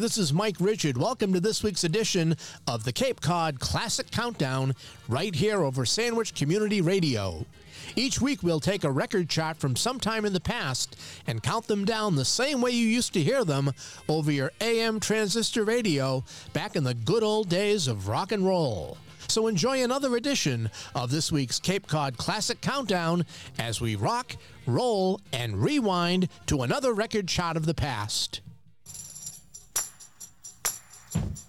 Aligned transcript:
this 0.00 0.16
is 0.16 0.32
Mike 0.32 0.56
Richard. 0.60 0.96
Welcome 0.96 1.34
to 1.34 1.40
this 1.40 1.62
week's 1.62 1.84
edition 1.84 2.34
of 2.66 2.84
the 2.84 2.92
Cape 2.92 3.20
Cod 3.20 3.60
Classic 3.60 4.10
Countdown 4.10 4.74
right 5.08 5.34
here 5.34 5.62
over 5.62 5.84
Sandwich 5.84 6.34
Community 6.34 6.80
Radio. 6.80 7.44
Each 7.96 8.18
week, 8.18 8.42
we'll 8.42 8.60
take 8.60 8.82
a 8.82 8.90
record 8.90 9.28
chart 9.28 9.58
from 9.58 9.76
sometime 9.76 10.24
in 10.24 10.32
the 10.32 10.40
past 10.40 10.98
and 11.26 11.42
count 11.42 11.66
them 11.66 11.84
down 11.84 12.16
the 12.16 12.24
same 12.24 12.62
way 12.62 12.70
you 12.70 12.86
used 12.86 13.12
to 13.12 13.22
hear 13.22 13.44
them 13.44 13.72
over 14.08 14.32
your 14.32 14.52
AM 14.62 15.00
transistor 15.00 15.64
radio 15.64 16.24
back 16.54 16.76
in 16.76 16.84
the 16.84 16.94
good 16.94 17.22
old 17.22 17.50
days 17.50 17.86
of 17.86 18.08
rock 18.08 18.32
and 18.32 18.46
roll. 18.46 18.96
So 19.28 19.48
enjoy 19.48 19.84
another 19.84 20.16
edition 20.16 20.70
of 20.94 21.10
this 21.10 21.30
week's 21.30 21.58
Cape 21.58 21.86
Cod 21.86 22.16
Classic 22.16 22.58
Countdown 22.62 23.26
as 23.58 23.82
we 23.82 23.96
rock, 23.96 24.34
roll, 24.66 25.20
and 25.34 25.62
rewind 25.62 26.30
to 26.46 26.62
another 26.62 26.94
record 26.94 27.28
chart 27.28 27.58
of 27.58 27.66
the 27.66 27.74
past. 27.74 28.40
Thank 31.12 31.24
you. 31.24 31.39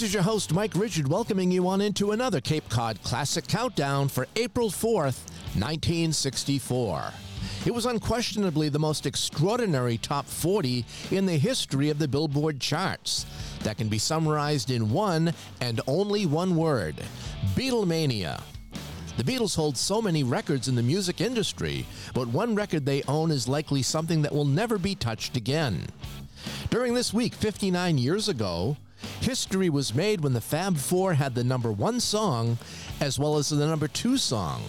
This 0.00 0.08
is 0.08 0.14
your 0.14 0.22
host, 0.22 0.54
Mike 0.54 0.74
Richard, 0.76 1.08
welcoming 1.08 1.50
you 1.50 1.68
on 1.68 1.82
into 1.82 2.12
another 2.12 2.40
Cape 2.40 2.66
Cod 2.70 3.02
Classic 3.02 3.46
Countdown 3.46 4.08
for 4.08 4.26
April 4.34 4.70
4th, 4.70 5.28
1964. 5.60 7.12
It 7.66 7.74
was 7.74 7.84
unquestionably 7.84 8.70
the 8.70 8.78
most 8.78 9.04
extraordinary 9.04 9.98
top 9.98 10.24
40 10.24 10.86
in 11.10 11.26
the 11.26 11.36
history 11.36 11.90
of 11.90 11.98
the 11.98 12.08
Billboard 12.08 12.60
charts 12.60 13.26
that 13.62 13.76
can 13.76 13.90
be 13.90 13.98
summarized 13.98 14.70
in 14.70 14.90
one 14.90 15.34
and 15.60 15.82
only 15.86 16.24
one 16.24 16.56
word 16.56 16.96
Beatlemania. 17.54 18.40
The 19.18 19.24
Beatles 19.24 19.54
hold 19.54 19.76
so 19.76 20.00
many 20.00 20.24
records 20.24 20.66
in 20.66 20.76
the 20.76 20.82
music 20.82 21.20
industry, 21.20 21.84
but 22.14 22.26
one 22.26 22.54
record 22.54 22.86
they 22.86 23.02
own 23.02 23.30
is 23.30 23.46
likely 23.46 23.82
something 23.82 24.22
that 24.22 24.32
will 24.32 24.46
never 24.46 24.78
be 24.78 24.94
touched 24.94 25.36
again. 25.36 25.84
During 26.70 26.94
this 26.94 27.12
week, 27.12 27.34
59 27.34 27.98
years 27.98 28.30
ago, 28.30 28.78
History 29.20 29.68
was 29.68 29.94
made 29.94 30.22
when 30.22 30.32
the 30.32 30.40
Fab 30.40 30.78
Four 30.78 31.12
had 31.12 31.34
the 31.34 31.44
number 31.44 31.70
one 31.70 32.00
song, 32.00 32.56
as 33.00 33.18
well 33.18 33.36
as 33.36 33.50
the 33.50 33.66
number 33.66 33.86
two 33.86 34.16
song, 34.16 34.62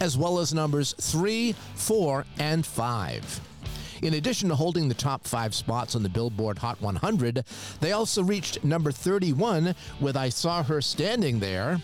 as 0.00 0.18
well 0.18 0.38
as 0.38 0.52
numbers 0.52 0.94
three, 1.00 1.54
four, 1.74 2.26
and 2.38 2.64
five. 2.66 3.40
In 4.02 4.12
addition 4.12 4.50
to 4.50 4.54
holding 4.54 4.88
the 4.88 4.94
top 4.94 5.26
five 5.26 5.54
spots 5.54 5.96
on 5.96 6.02
the 6.02 6.10
Billboard 6.10 6.58
Hot 6.58 6.80
100, 6.82 7.42
they 7.80 7.92
also 7.92 8.22
reached 8.22 8.62
number 8.62 8.92
31 8.92 9.74
with 9.98 10.14
I 10.14 10.28
Saw 10.28 10.62
Her 10.62 10.82
Standing 10.82 11.40
There, 11.40 11.80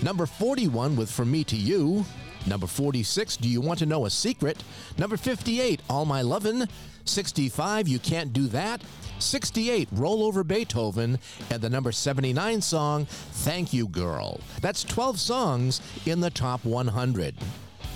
number 0.00 0.26
41 0.26 0.94
with 0.94 1.10
From 1.10 1.32
Me 1.32 1.42
to 1.42 1.56
You, 1.56 2.04
number 2.48 2.66
46, 2.66 3.36
Do 3.36 3.48
You 3.48 3.60
Want 3.60 3.78
to 3.80 3.86
Know 3.86 4.06
a 4.06 4.10
Secret, 4.10 4.62
number 4.96 5.16
58, 5.16 5.80
All 5.88 6.04
My 6.04 6.22
Lovin', 6.22 6.68
65, 7.04 7.88
You 7.88 7.98
Can't 7.98 8.32
Do 8.32 8.46
That, 8.48 8.82
68, 9.18 9.88
Roll 9.92 10.22
Over 10.22 10.44
Beethoven, 10.44 11.18
and 11.50 11.60
the 11.60 11.70
number 11.70 11.92
79 11.92 12.60
song, 12.60 13.06
Thank 13.06 13.72
You 13.72 13.88
Girl. 13.88 14.40
That's 14.60 14.84
12 14.84 15.20
songs 15.20 15.80
in 16.06 16.20
the 16.20 16.30
top 16.30 16.64
100. 16.64 17.34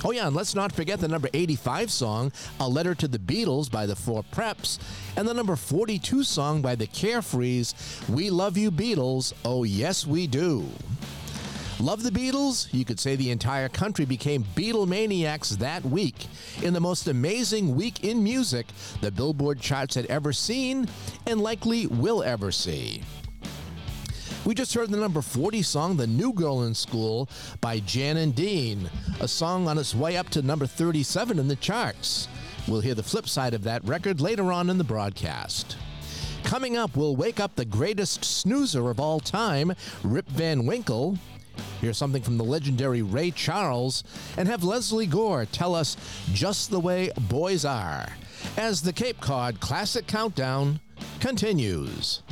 Oh, 0.05 0.11
yeah, 0.11 0.27
and 0.27 0.35
let's 0.35 0.57
not 0.57 0.73
forget 0.73 0.99
the 0.99 1.07
number 1.07 1.29
85 1.33 1.91
song, 1.93 2.33
A 2.59 2.69
Letter 2.69 2.95
to 2.97 3.07
the 3.07 3.21
Beatles 3.21 3.71
by 3.71 3.87
the 3.87 3.95
Four 3.95 4.25
Preps, 4.33 4.81
and 5.17 5.29
the 5.29 5.35
number 5.35 5.55
42 5.55 6.25
song 6.25 6.61
by 6.61 6.75
the 6.75 6.89
Carefrees, 6.89 7.75
We 8.09 8.29
Love 8.29 8.57
You 8.57 8.73
Beatles, 8.73 9.33
Oh 9.45 9.63
Yes 9.63 10.05
We 10.05 10.27
Do. 10.27 10.67
Love 11.83 12.05
the 12.05 12.11
Beatles? 12.11 12.73
You 12.73 12.85
could 12.85 13.01
say 13.01 13.17
the 13.17 13.33
entire 13.33 13.69
country 13.69 14.05
became 14.05 14.45
Beatlemaniacs 14.55 15.59
that 15.59 15.85
week. 15.85 16.29
In 16.63 16.75
the 16.75 16.81
most 16.81 17.09
amazing 17.09 17.75
week 17.75 18.05
in 18.05 18.23
music 18.23 18.69
the 19.01 19.11
Billboard 19.11 19.61
charts 19.61 19.97
had 19.97 20.07
ever 20.07 20.33
seen 20.33 20.87
and 21.27 21.41
likely 21.41 21.89
will 21.89 22.23
ever 22.23 22.53
see. 22.53 23.03
We 24.45 24.55
just 24.55 24.75
heard 24.75 24.91
the 24.91 24.97
number 24.97 25.23
40 25.23 25.63
song, 25.63 25.97
The 25.97 26.07
New 26.07 26.33
Girl 26.33 26.63
in 26.63 26.75
School, 26.75 27.29
by 27.61 27.81
Jan 27.81 28.17
and 28.19 28.33
Dean, 28.33 28.89
a 29.19 29.27
song 29.27 29.67
on 29.67 29.77
its 29.77 29.93
way 29.93 30.17
up 30.17 30.29
to 30.31 30.43
number 30.43 30.67
37 30.67 31.37
in 31.41 31.49
the 31.49 31.57
charts. 31.57 32.29
We'll 32.69 32.81
hear 32.81 32.95
the 32.95 33.03
flip 33.03 33.29
side 33.29 33.55
of 33.55 33.65
that 33.65 33.85
record 33.85 34.21
later 34.21 34.53
on 34.53 34.71
in 34.71 34.79
the 34.79 34.85
broadcast. 34.85 35.77
Coming 36.45 36.77
up, 36.77 36.97
we'll 36.97 37.17
wake 37.17 37.41
up 37.41 37.57
the 37.57 37.65
greatest 37.65 38.25
snoozer 38.25 38.89
of 38.89 39.01
all 39.01 39.19
time, 39.19 39.73
Rip 40.05 40.29
Van 40.29 40.65
Winkle. 40.65 41.19
Hear 41.81 41.93
something 41.93 42.23
from 42.23 42.39
the 42.39 42.45
legendary 42.45 43.03
Ray 43.03 43.31
Charles, 43.31 44.05
and 44.37 44.49
have 44.49 44.65
Lesley 44.65 45.07
Gore 45.07 45.47
tell 45.47 45.75
us 45.75 45.97
just 46.33 46.71
the 46.71 46.81
way 46.81 47.11
boys 47.29 47.65
are. 47.65 48.09
as 48.57 48.83
the 48.83 48.93
Cape 48.93 49.21
Cod 49.21 49.61
Classic 49.61 50.07
Countdown 50.07 50.81
continues. 51.21 52.23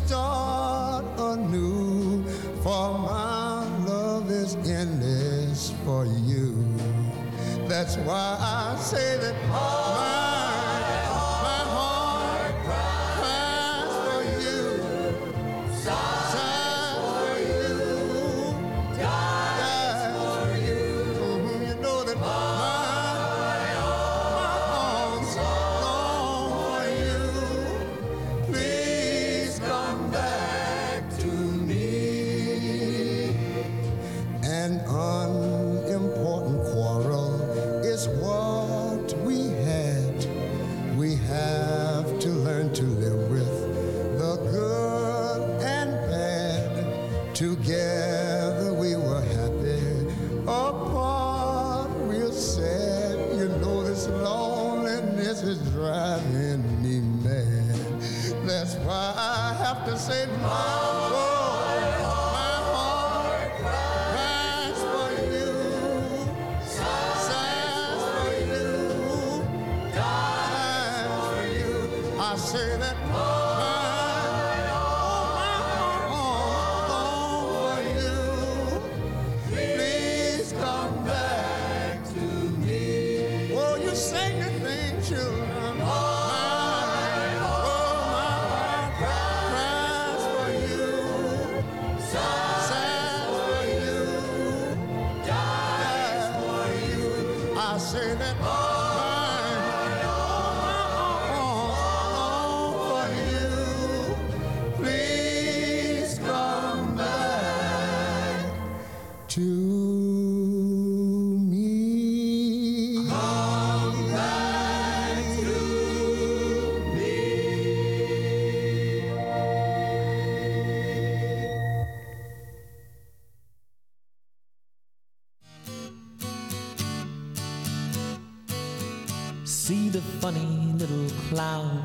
To 0.00 0.27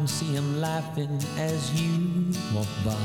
clown, 0.04 0.08
see 0.08 0.34
him 0.34 0.60
laughing 0.62 1.20
as 1.38 1.82
you 1.82 2.34
walk 2.54 2.68
by. 2.86 2.96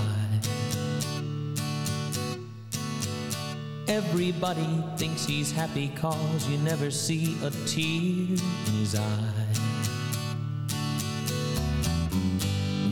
Everybody 3.89 4.83
thinks 4.97 5.25
he's 5.25 5.51
happy 5.51 5.89
cause 5.97 6.49
you 6.49 6.59
never 6.59 6.91
see 6.91 7.37
a 7.43 7.51
tear 7.67 8.37
in 8.67 8.75
his 8.75 8.95
eye. 8.95 9.45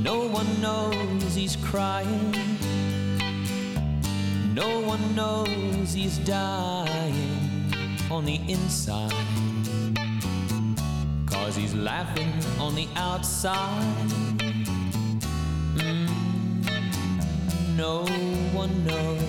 No 0.03 0.27
one 0.29 0.61
knows 0.61 1.35
he's 1.35 1.57
crying. 1.57 2.33
No 4.55 4.81
one 4.81 5.15
knows 5.15 5.93
he's 5.93 6.19
dying 6.19 7.69
on 8.11 8.25
the 8.25 8.41
inside. 8.49 9.36
Laughing 11.99 12.35
on 12.61 12.75
the 12.75 12.87
outside. 12.95 14.11
Mm, 15.77 16.11
no 17.75 18.05
one 18.53 18.85
knows. 18.85 19.23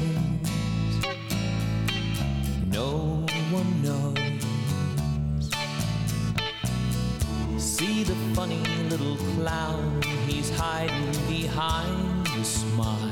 No 2.65 3.25
one 3.55 3.71
knows. 3.81 4.17
See 7.57 8.03
the 8.03 8.15
funny 8.35 8.61
little 8.89 9.15
clown, 9.35 10.01
he's 10.27 10.49
hiding 10.49 11.11
behind 11.29 12.27
the 12.27 12.43
smile. 12.43 13.11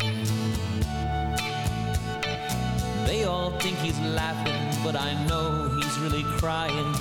They 3.05 3.23
all 3.23 3.51
think 3.61 3.77
he's 3.77 3.99
laughing, 4.01 4.83
but 4.83 4.97
I 4.97 5.13
know 5.29 5.69
he's 5.79 5.97
really 5.99 6.23
crying 6.41 6.93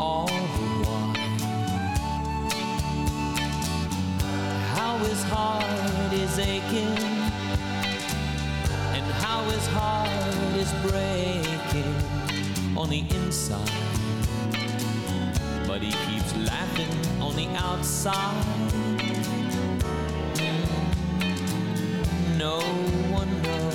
all 0.00 0.26
the 0.26 0.88
while. 0.88 0.95
How 4.96 5.04
his 5.04 5.24
heart 5.24 6.12
is 6.14 6.38
aching, 6.38 6.96
and 8.96 9.04
how 9.20 9.44
his 9.44 9.66
heart 9.66 10.08
is 10.56 10.72
breaking 10.90 11.94
on 12.78 12.88
the 12.88 13.04
inside. 13.10 13.70
But 15.66 15.82
he 15.82 15.92
keeps 16.06 16.34
laughing 16.36 16.88
on 17.20 17.36
the 17.36 17.46
outside. 17.56 18.42
No 22.38 22.60
one 23.12 23.42
knows. 23.42 23.74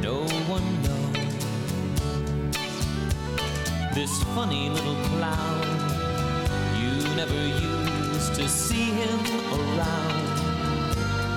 No 0.00 0.26
one 0.48 0.82
knows. 0.84 1.16
This 3.94 4.22
funny 4.34 4.70
little 4.70 4.96
clown, 5.04 5.66
you 6.80 7.14
never 7.14 7.34
used 7.34 7.85
to 8.36 8.46
see 8.50 8.90
him 8.90 9.20
around 9.50 10.94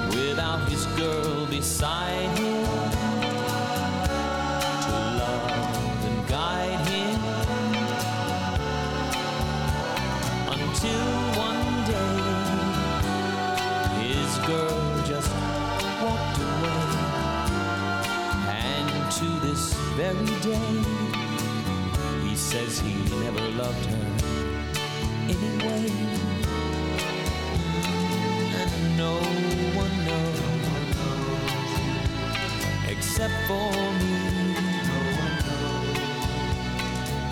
without 0.10 0.68
his 0.68 0.86
girl 0.98 1.46
beside 1.46 2.38
him 2.38 2.66
to 4.84 4.92
love 5.22 6.06
and 6.10 6.28
guide 6.28 6.82
him 6.90 7.20
until 10.52 11.08
one 11.40 11.68
day 11.88 12.20
his 14.04 14.32
girl 14.46 14.82
just 15.06 15.32
walked 16.04 16.40
away. 16.50 16.84
And 18.68 18.90
to 19.20 19.28
this 19.48 19.74
very 19.96 20.34
day, 20.42 20.76
he 22.28 22.36
says 22.36 22.82
he 22.82 22.96
never 23.24 23.46
loved 23.52 23.86
her 23.86 23.99
except 33.20 33.44
for 33.48 33.70
me. 34.00 34.16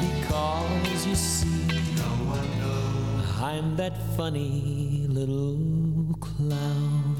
Because 0.01 1.07
you 1.07 1.15
see, 1.15 1.63
no 1.95 2.11
one 2.35 2.49
knows. 2.59 3.23
I'm 3.41 3.77
that 3.77 3.95
funny 4.17 5.05
little 5.07 6.13
clown. 6.19 7.15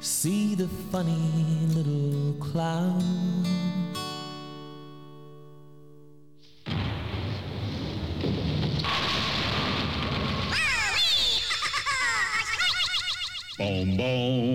See 0.00 0.54
the 0.54 0.68
funny 0.92 1.66
little 1.74 2.34
clown. 2.38 3.02
Boom 13.58 13.96
boom, 13.96 14.49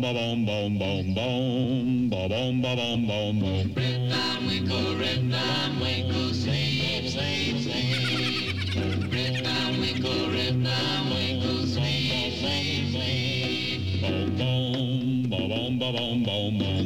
ba 0.00 0.12
boom 0.12 0.44
ba 0.44 0.52
boom 0.52 0.78
boom 0.78 0.78
boom 0.78 1.14
boom, 1.14 2.08
ba 2.08 2.28
boom 2.28 2.62
ba 2.62 2.76
boom 2.76 3.06
boom 3.06 3.40
boom. 3.40 3.72
Red 3.76 4.10
Tom 4.10 4.46
Winkle, 4.46 4.96
Red 4.96 5.30
Tom 5.30 5.80
Winkle, 5.80 6.34
slave, 6.34 7.10
slave, 7.10 7.60
slave. 7.62 9.12
Red 9.12 9.44
Tom 9.44 9.80
Winkle, 9.80 10.30
Red 10.30 10.64
Tom 10.64 11.10
Winkle, 11.10 11.66
slave, 11.66 12.32
slave, 12.38 12.90
slave. 12.92 14.00
Boom 14.02 14.36
boom, 14.36 15.30
ba 15.30 15.38
boom 15.48 15.78
ba 15.78 15.92
boom 15.92 16.22
boom 16.22 16.58
boom 16.58 16.77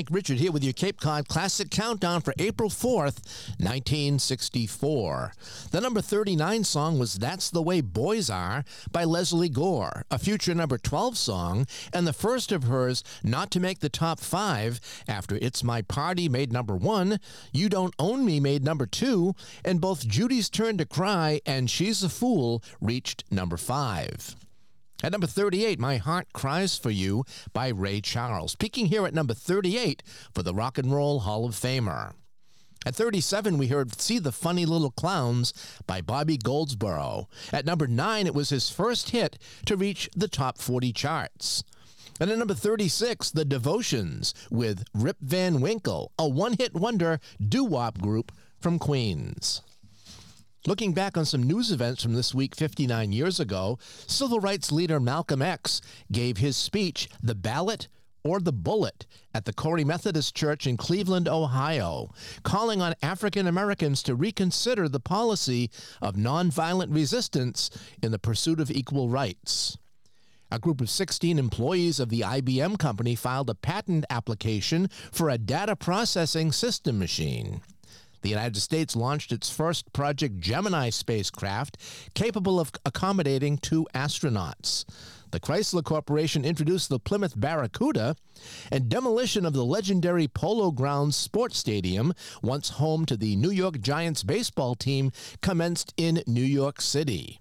Mike 0.00 0.08
Richard 0.10 0.38
here 0.38 0.50
with 0.50 0.64
your 0.64 0.72
Cape 0.72 0.98
Cod 0.98 1.28
Classic 1.28 1.70
Countdown 1.70 2.22
for 2.22 2.32
April 2.38 2.70
4th, 2.70 3.20
1964. 3.58 5.34
The 5.72 5.80
number 5.82 6.00
39 6.00 6.64
song 6.64 6.98
was 6.98 7.16
That's 7.16 7.50
the 7.50 7.60
Way 7.60 7.82
Boys 7.82 8.30
Are 8.30 8.64
by 8.92 9.04
Lesley 9.04 9.50
Gore, 9.50 10.06
a 10.10 10.18
future 10.18 10.54
number 10.54 10.78
12 10.78 11.18
song, 11.18 11.66
and 11.92 12.06
the 12.06 12.14
first 12.14 12.50
of 12.50 12.62
hers 12.62 13.04
not 13.22 13.50
to 13.50 13.60
make 13.60 13.80
the 13.80 13.90
top 13.90 14.20
five 14.20 14.80
after 15.06 15.36
It's 15.42 15.62
My 15.62 15.82
Party 15.82 16.30
made 16.30 16.50
number 16.50 16.76
one, 16.76 17.20
You 17.52 17.68
Don't 17.68 17.94
Own 17.98 18.24
Me 18.24 18.40
made 18.40 18.64
number 18.64 18.86
two, 18.86 19.34
and 19.66 19.82
both 19.82 20.08
Judy's 20.08 20.48
Turn 20.48 20.78
to 20.78 20.86
Cry 20.86 21.42
and 21.44 21.68
She's 21.68 22.02
a 22.02 22.08
Fool 22.08 22.62
reached 22.80 23.24
number 23.30 23.58
five. 23.58 24.34
At 25.02 25.12
number 25.12 25.26
38, 25.26 25.78
My 25.78 25.96
Heart 25.96 26.34
Cries 26.34 26.76
for 26.76 26.90
You 26.90 27.24
by 27.54 27.68
Ray 27.68 28.02
Charles, 28.02 28.54
peaking 28.54 28.86
here 28.86 29.06
at 29.06 29.14
number 29.14 29.32
38 29.32 30.02
for 30.34 30.42
the 30.42 30.52
Rock 30.52 30.76
and 30.76 30.92
Roll 30.92 31.20
Hall 31.20 31.46
of 31.46 31.54
Famer. 31.54 32.12
At 32.84 32.96
37, 32.96 33.56
we 33.56 33.68
heard 33.68 33.98
See 33.98 34.18
the 34.18 34.30
Funny 34.30 34.66
Little 34.66 34.90
Clowns 34.90 35.54
by 35.86 36.02
Bobby 36.02 36.36
Goldsboro. 36.36 37.28
At 37.50 37.64
number 37.64 37.86
9, 37.86 38.26
it 38.26 38.34
was 38.34 38.50
his 38.50 38.68
first 38.68 39.10
hit 39.10 39.38
to 39.64 39.76
reach 39.76 40.10
the 40.14 40.28
top 40.28 40.58
40 40.58 40.92
charts. 40.92 41.64
And 42.20 42.30
at 42.30 42.36
number 42.36 42.54
36, 42.54 43.30
The 43.30 43.46
Devotions 43.46 44.34
with 44.50 44.84
Rip 44.92 45.16
Van 45.22 45.62
Winkle, 45.62 46.12
a 46.18 46.28
one 46.28 46.54
hit 46.58 46.74
wonder 46.74 47.20
doo 47.46 47.64
wop 47.64 48.02
group 48.02 48.32
from 48.58 48.78
Queens. 48.78 49.62
Looking 50.66 50.92
back 50.92 51.16
on 51.16 51.24
some 51.24 51.44
news 51.44 51.72
events 51.72 52.02
from 52.02 52.12
this 52.12 52.34
week 52.34 52.54
59 52.54 53.12
years 53.12 53.40
ago, 53.40 53.78
civil 54.06 54.40
rights 54.40 54.70
leader 54.70 55.00
Malcolm 55.00 55.40
X 55.40 55.80
gave 56.12 56.36
his 56.36 56.54
speech, 56.54 57.08
The 57.22 57.34
Ballot 57.34 57.88
or 58.22 58.40
the 58.40 58.52
Bullet, 58.52 59.06
at 59.32 59.46
the 59.46 59.54
Cory 59.54 59.84
Methodist 59.84 60.34
Church 60.34 60.66
in 60.66 60.76
Cleveland, 60.76 61.26
Ohio, 61.26 62.10
calling 62.42 62.82
on 62.82 62.94
African 63.02 63.46
Americans 63.46 64.02
to 64.02 64.14
reconsider 64.14 64.86
the 64.86 65.00
policy 65.00 65.70
of 66.02 66.16
nonviolent 66.16 66.94
resistance 66.94 67.70
in 68.02 68.12
the 68.12 68.18
pursuit 68.18 68.60
of 68.60 68.70
equal 68.70 69.08
rights. 69.08 69.78
A 70.50 70.58
group 70.58 70.82
of 70.82 70.90
16 70.90 71.38
employees 71.38 71.98
of 71.98 72.10
the 72.10 72.20
IBM 72.20 72.78
company 72.78 73.14
filed 73.14 73.48
a 73.48 73.54
patent 73.54 74.04
application 74.10 74.90
for 75.10 75.30
a 75.30 75.38
data 75.38 75.74
processing 75.74 76.52
system 76.52 76.98
machine. 76.98 77.62
The 78.22 78.28
United 78.28 78.60
States 78.60 78.94
launched 78.96 79.32
its 79.32 79.50
first 79.50 79.92
Project 79.92 80.38
Gemini 80.40 80.90
spacecraft 80.90 81.76
capable 82.14 82.60
of 82.60 82.72
accommodating 82.84 83.58
two 83.58 83.86
astronauts. 83.94 84.84
The 85.30 85.40
Chrysler 85.40 85.84
Corporation 85.84 86.44
introduced 86.44 86.88
the 86.88 86.98
Plymouth 86.98 87.38
Barracuda, 87.38 88.16
and 88.72 88.88
demolition 88.88 89.46
of 89.46 89.52
the 89.52 89.64
legendary 89.64 90.26
Polo 90.26 90.72
Grounds 90.72 91.14
Sports 91.14 91.56
Stadium, 91.56 92.14
once 92.42 92.70
home 92.70 93.06
to 93.06 93.16
the 93.16 93.36
New 93.36 93.50
York 93.50 93.80
Giants 93.80 94.24
baseball 94.24 94.74
team, 94.74 95.12
commenced 95.40 95.94
in 95.96 96.24
New 96.26 96.42
York 96.42 96.80
City. 96.80 97.38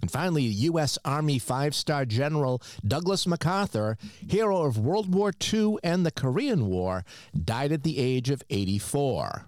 And 0.00 0.10
finally, 0.10 0.42
U.S. 0.42 0.98
Army 1.04 1.38
five 1.40 1.74
star 1.74 2.04
General 2.04 2.62
Douglas 2.86 3.26
MacArthur, 3.26 3.96
hero 4.28 4.62
of 4.62 4.78
World 4.78 5.12
War 5.12 5.32
II 5.52 5.78
and 5.82 6.06
the 6.06 6.10
Korean 6.10 6.66
War, 6.66 7.04
died 7.44 7.72
at 7.72 7.82
the 7.82 7.98
age 7.98 8.30
of 8.30 8.42
84. 8.50 9.46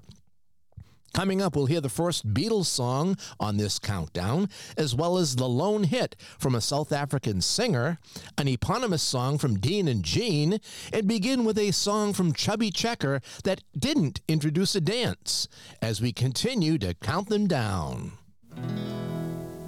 Coming 1.14 1.40
up, 1.40 1.54
we'll 1.54 1.66
hear 1.66 1.80
the 1.80 1.88
first 1.88 2.34
Beatles 2.34 2.66
song 2.66 3.16
on 3.38 3.56
this 3.56 3.78
countdown, 3.78 4.48
as 4.76 4.96
well 4.96 5.16
as 5.16 5.36
the 5.36 5.48
lone 5.48 5.84
hit 5.84 6.16
from 6.40 6.56
a 6.56 6.60
South 6.60 6.92
African 6.92 7.40
singer, 7.40 7.98
an 8.36 8.48
eponymous 8.48 9.02
song 9.02 9.38
from 9.38 9.60
Dean 9.60 9.86
and 9.86 10.02
Jean, 10.02 10.58
and 10.92 11.06
begin 11.06 11.44
with 11.44 11.56
a 11.56 11.70
song 11.70 12.14
from 12.14 12.32
Chubby 12.32 12.72
Checker 12.72 13.20
that 13.44 13.62
didn't 13.78 14.22
introduce 14.26 14.74
a 14.74 14.80
dance, 14.80 15.46
as 15.80 16.02
we 16.02 16.12
continue 16.12 16.78
to 16.78 16.94
count 16.94 17.28
them 17.28 17.46
down. 17.46 18.14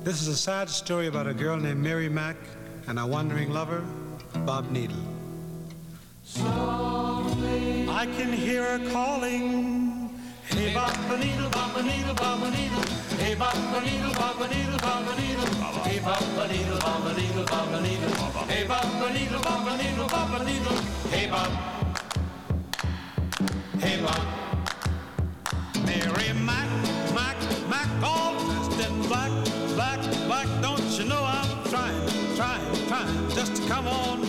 This 0.03 0.21
is 0.21 0.27
a 0.27 0.37
sad 0.37 0.68
story 0.68 1.07
about 1.07 1.29
a 1.29 1.35
girl 1.35 1.57
named 1.57 1.81
Mary 1.81 2.09
Mack 2.09 2.37
and 2.88 2.99
a 2.99 3.07
wandering 3.07 3.53
lover, 3.53 3.85
Bob 4.44 4.73
Needle. 4.73 4.97
I 6.38 8.09
can 8.16 8.33
hear 8.33 8.79
her 8.79 8.90
calling. 8.90 9.96
Hey, 10.57 10.73
Bob 10.73 11.21
Needle, 11.21 11.51
Bob 11.51 11.85
Needle, 11.85 12.14
Bob 12.14 12.40
Needle. 12.51 12.81
Hey, 13.19 13.35
Bob 13.35 13.85
Needle, 13.85 14.12
Bob 14.14 14.40
Needle, 14.51 14.79
Bob 14.79 15.19
Needle. 15.19 15.47
Hey, 15.85 16.01
Bob 16.01 16.51
Needle, 16.51 16.79
Bob 16.79 17.14
Needle, 17.14 17.45
Bob 17.45 17.83
Needle. 17.83 18.11
Hey, 18.49 18.64
Bob 18.66 19.12
Needle, 19.12 19.40
Bob 19.42 19.79
Needle, 19.79 20.09
Bob 20.09 20.47
Needle. 20.47 20.77
Hey, 21.11 21.27
Bob. 21.29 21.51
Hey, 23.79 24.01
Bob. 24.01 24.27
Mary 25.85 26.33
Mac, 26.33 26.69
Mac, 27.14 27.37
Mac, 27.69 27.88
all 28.03 28.33
dressed 28.47 28.81
in 28.81 29.03
black, 29.09 29.31
black, 29.75 30.01
black. 30.27 30.49
Don't 30.62 30.81
you 30.99 31.05
know 31.05 31.23
I'm 31.23 31.69
trying, 31.69 32.09
trying, 32.35 32.87
trying 32.88 33.29
just 33.29 33.57
to 33.57 33.69
come 33.69 33.87
on 33.88 34.26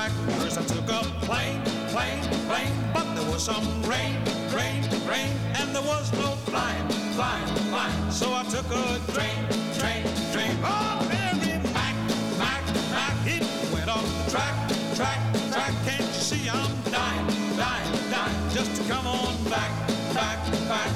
back, 0.00 0.12
back, 0.12 0.26
back. 0.26 0.40
First 0.40 0.58
I 0.58 0.64
took 0.64 0.88
a 0.88 1.02
plane, 1.26 1.60
plane, 1.92 2.22
plane, 2.48 2.74
but 2.94 3.06
there 3.14 3.30
was 3.30 3.44
some 3.44 3.64
rain, 3.82 4.16
rain, 4.54 4.82
rain, 5.06 5.32
and 5.58 5.74
there 5.74 5.82
was 5.82 6.12
no 6.14 6.28
flying, 6.48 6.88
flying, 7.16 7.46
flying. 7.70 8.10
So 8.10 8.32
I 8.32 8.44
took 8.44 8.68
a 8.70 8.86
train, 9.12 9.40
train, 9.78 10.02
train. 10.32 10.56
Oh, 10.64 11.06
Mary 11.08 11.58
Mac, 11.76 11.94
Mac, 12.38 12.62
Mac, 12.94 13.14
it 13.26 13.44
went 13.72 13.88
off 13.88 14.06
the 14.24 14.30
track, 14.30 14.54
track, 14.96 15.20
track. 15.52 15.72
Can't 15.84 16.00
you 16.00 16.22
see 16.30 16.48
I'm 16.48 16.72
dying, 16.90 17.26
dying, 17.56 17.92
dying 18.10 18.38
just 18.56 18.72
to 18.76 18.82
come 18.88 19.06
on 19.06 19.34
back, 19.44 19.72
back, 20.14 20.38
back. 20.68 20.90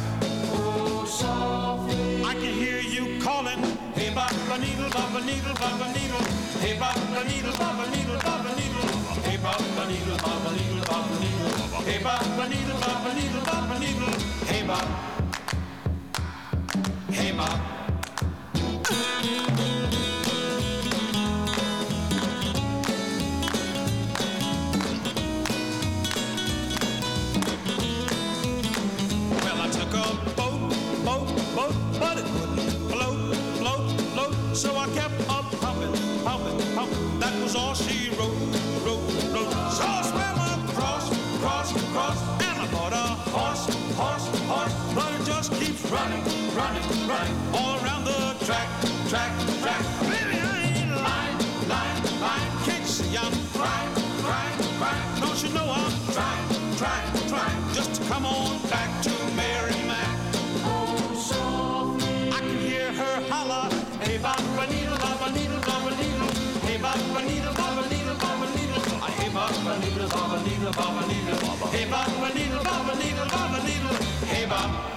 Oh, 0.57 1.05
softly. 1.05 2.25
I 2.25 2.33
can 2.35 2.55
hear 2.55 2.81
you 2.81 3.21
calling. 3.21 3.61
Hey, 3.95 4.11
Baba 4.15 4.59
Needle, 4.59 4.91
Baba 4.91 5.21
Needle, 5.25 5.55
Baba 5.55 5.93
Needle. 5.93 6.25
Hey, 6.61 6.75
Needle, 6.75 6.89
Baba 7.13 7.29
Needle, 7.29 7.53
Baba 7.53 7.91
Needle. 7.91 8.21
Hey, 8.21 8.44
Hey, 9.45 9.53
Baba 9.53 9.87
Needle, 9.87 10.17
Baba 13.45 13.79
Needle. 13.79 14.09
Hey. 14.47 14.65
Hey. 17.13 17.33
Well, 29.29 29.61
I 29.61 29.69
took 29.71 29.93
a 29.93 30.35
boat, 30.35 30.73
boat, 31.05 31.29
boat, 31.55 31.75
but 32.01 32.17
it 32.17 32.25
wouldn't. 32.33 32.65
So 34.55 34.77
I 34.77 34.87
kept 34.95 35.14
just 45.45 45.61
keeps 45.61 45.91
running, 45.91 46.23
running, 46.57 46.83
running 47.07 47.37
all 47.53 47.77
around 47.83 48.05
the 48.05 48.45
track, 48.47 48.69
track, 49.09 49.33
track. 49.61 49.83
Baby, 50.01 50.41
I 50.41 50.73
ain't 50.73 50.91
lying, 50.91 51.37
lying, 51.69 52.03
lying. 52.21 52.53
Can't 52.65 52.81
you 52.81 52.89
see 52.89 53.17
I'm 53.17 53.33
crying, 53.53 53.93
crying, 54.25 54.59
crying? 54.81 55.21
Don't 55.21 55.43
you 55.45 55.51
know 55.53 55.69
I'm 55.69 55.93
trying, 56.17 56.47
trying, 56.81 57.29
trying 57.29 57.75
just 57.75 57.95
to 57.97 58.09
come 58.09 58.25
on 58.25 58.57
back 58.71 58.89
to 59.03 59.13
Mary 59.37 59.77
Mac. 59.85 60.17
Oh, 60.65 61.13
so 61.13 61.39
I 62.33 62.41
can 62.41 62.59
hear 62.61 62.93
her 62.93 63.17
holler, 63.29 63.69
hey 64.01 64.17
Baba 64.19 64.65
Needle, 64.73 64.97
Baba 64.97 65.29
Needle, 65.37 65.61
Baba 65.61 65.91
Needle, 66.01 66.33
hey 66.65 66.79
Baba 66.81 67.21
Needle, 67.29 67.53
Baba 67.53 67.85
Needle, 67.91 68.17
Baba 68.17 68.47
Needle, 68.57 68.81
hey 69.13 69.29
Baba 69.29 69.79
Needle, 69.83 70.09
Baba 70.09 70.39
Needle, 70.47 70.73
Baba 70.73 71.03
Needle, 71.05 71.37
hey 71.69 71.85
Baba 71.91 72.29
Needle, 72.33 72.65
Baba 72.65 72.95
Needle, 72.97 73.29
Baba 73.29 73.59
Needle, 73.67 73.95
hey 74.25 74.47
Bob. 74.47 74.94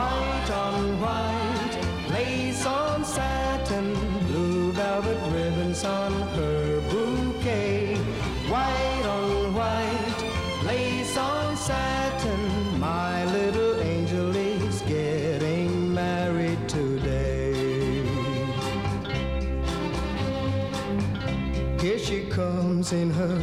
White 0.00 0.50
on 0.50 0.98
white, 0.98 1.76
lace 2.08 2.64
on 2.64 3.04
satin, 3.04 3.92
blue 4.28 4.72
velvet 4.72 5.20
ribbons 5.30 5.84
on 5.84 6.12
her 6.36 6.80
bouquet. 6.88 7.96
White 8.48 9.06
on 9.16 9.52
white, 9.52 10.20
lace 10.64 11.18
on 11.18 11.54
satin, 11.54 12.80
my 12.80 13.26
little 13.26 13.78
angel 13.82 14.34
is 14.34 14.80
getting 14.82 15.92
married 15.92 16.66
today. 16.66 18.02
Here 21.78 21.98
she 21.98 22.24
comes 22.30 22.92
in 22.92 23.10
her 23.10 23.38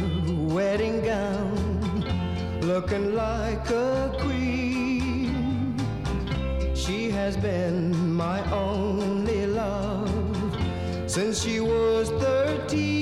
wedding 0.56 1.02
gown, 1.04 2.60
looking 2.62 3.14
like 3.14 3.70
a 3.70 4.12
queen. 4.18 4.37
Has 7.28 7.36
been 7.36 8.14
my 8.14 8.40
only 8.50 9.44
love 9.44 10.08
since 11.06 11.42
she 11.42 11.60
was 11.60 12.08
13. 12.08 12.97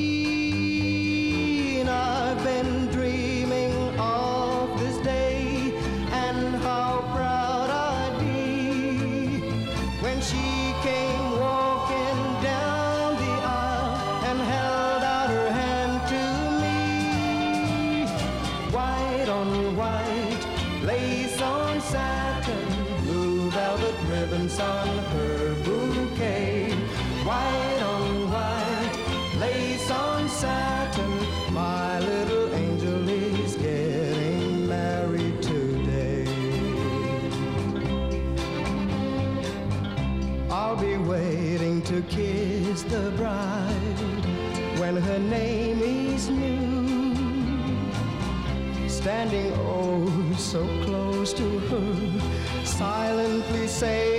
Standing 49.17 49.55
oh 49.57 50.35
so 50.37 50.63
close 50.85 51.33
to 51.33 51.59
her, 51.71 52.65
silently 52.67 53.67
saying 53.67 54.16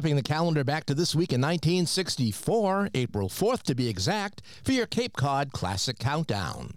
Flipping 0.00 0.16
the 0.16 0.22
calendar 0.22 0.64
back 0.64 0.86
to 0.86 0.94
this 0.94 1.14
week 1.14 1.30
in 1.30 1.42
1964, 1.42 2.88
April 2.94 3.28
4th 3.28 3.64
to 3.64 3.74
be 3.74 3.86
exact, 3.86 4.40
for 4.64 4.72
your 4.72 4.86
Cape 4.86 5.14
Cod 5.14 5.52
Classic 5.52 5.98
Countdown. 5.98 6.72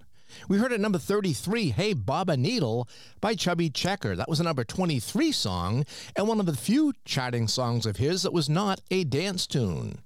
We 0.49 0.57
heard 0.57 0.73
at 0.73 0.81
number 0.81 0.97
33, 0.97 1.69
Hey 1.69 1.95
Bobba 1.95 2.35
Needle 2.35 2.85
by 3.21 3.35
Chubby 3.35 3.69
Checker. 3.69 4.17
That 4.17 4.27
was 4.27 4.41
a 4.41 4.43
number 4.43 4.65
23 4.65 5.31
song 5.31 5.85
and 6.17 6.27
one 6.27 6.41
of 6.41 6.47
the 6.47 6.53
few 6.57 6.91
charting 7.05 7.47
songs 7.47 7.85
of 7.85 7.95
his 7.95 8.23
that 8.23 8.33
was 8.33 8.49
not 8.49 8.81
a 8.91 9.05
dance 9.05 9.47
tune. 9.47 9.99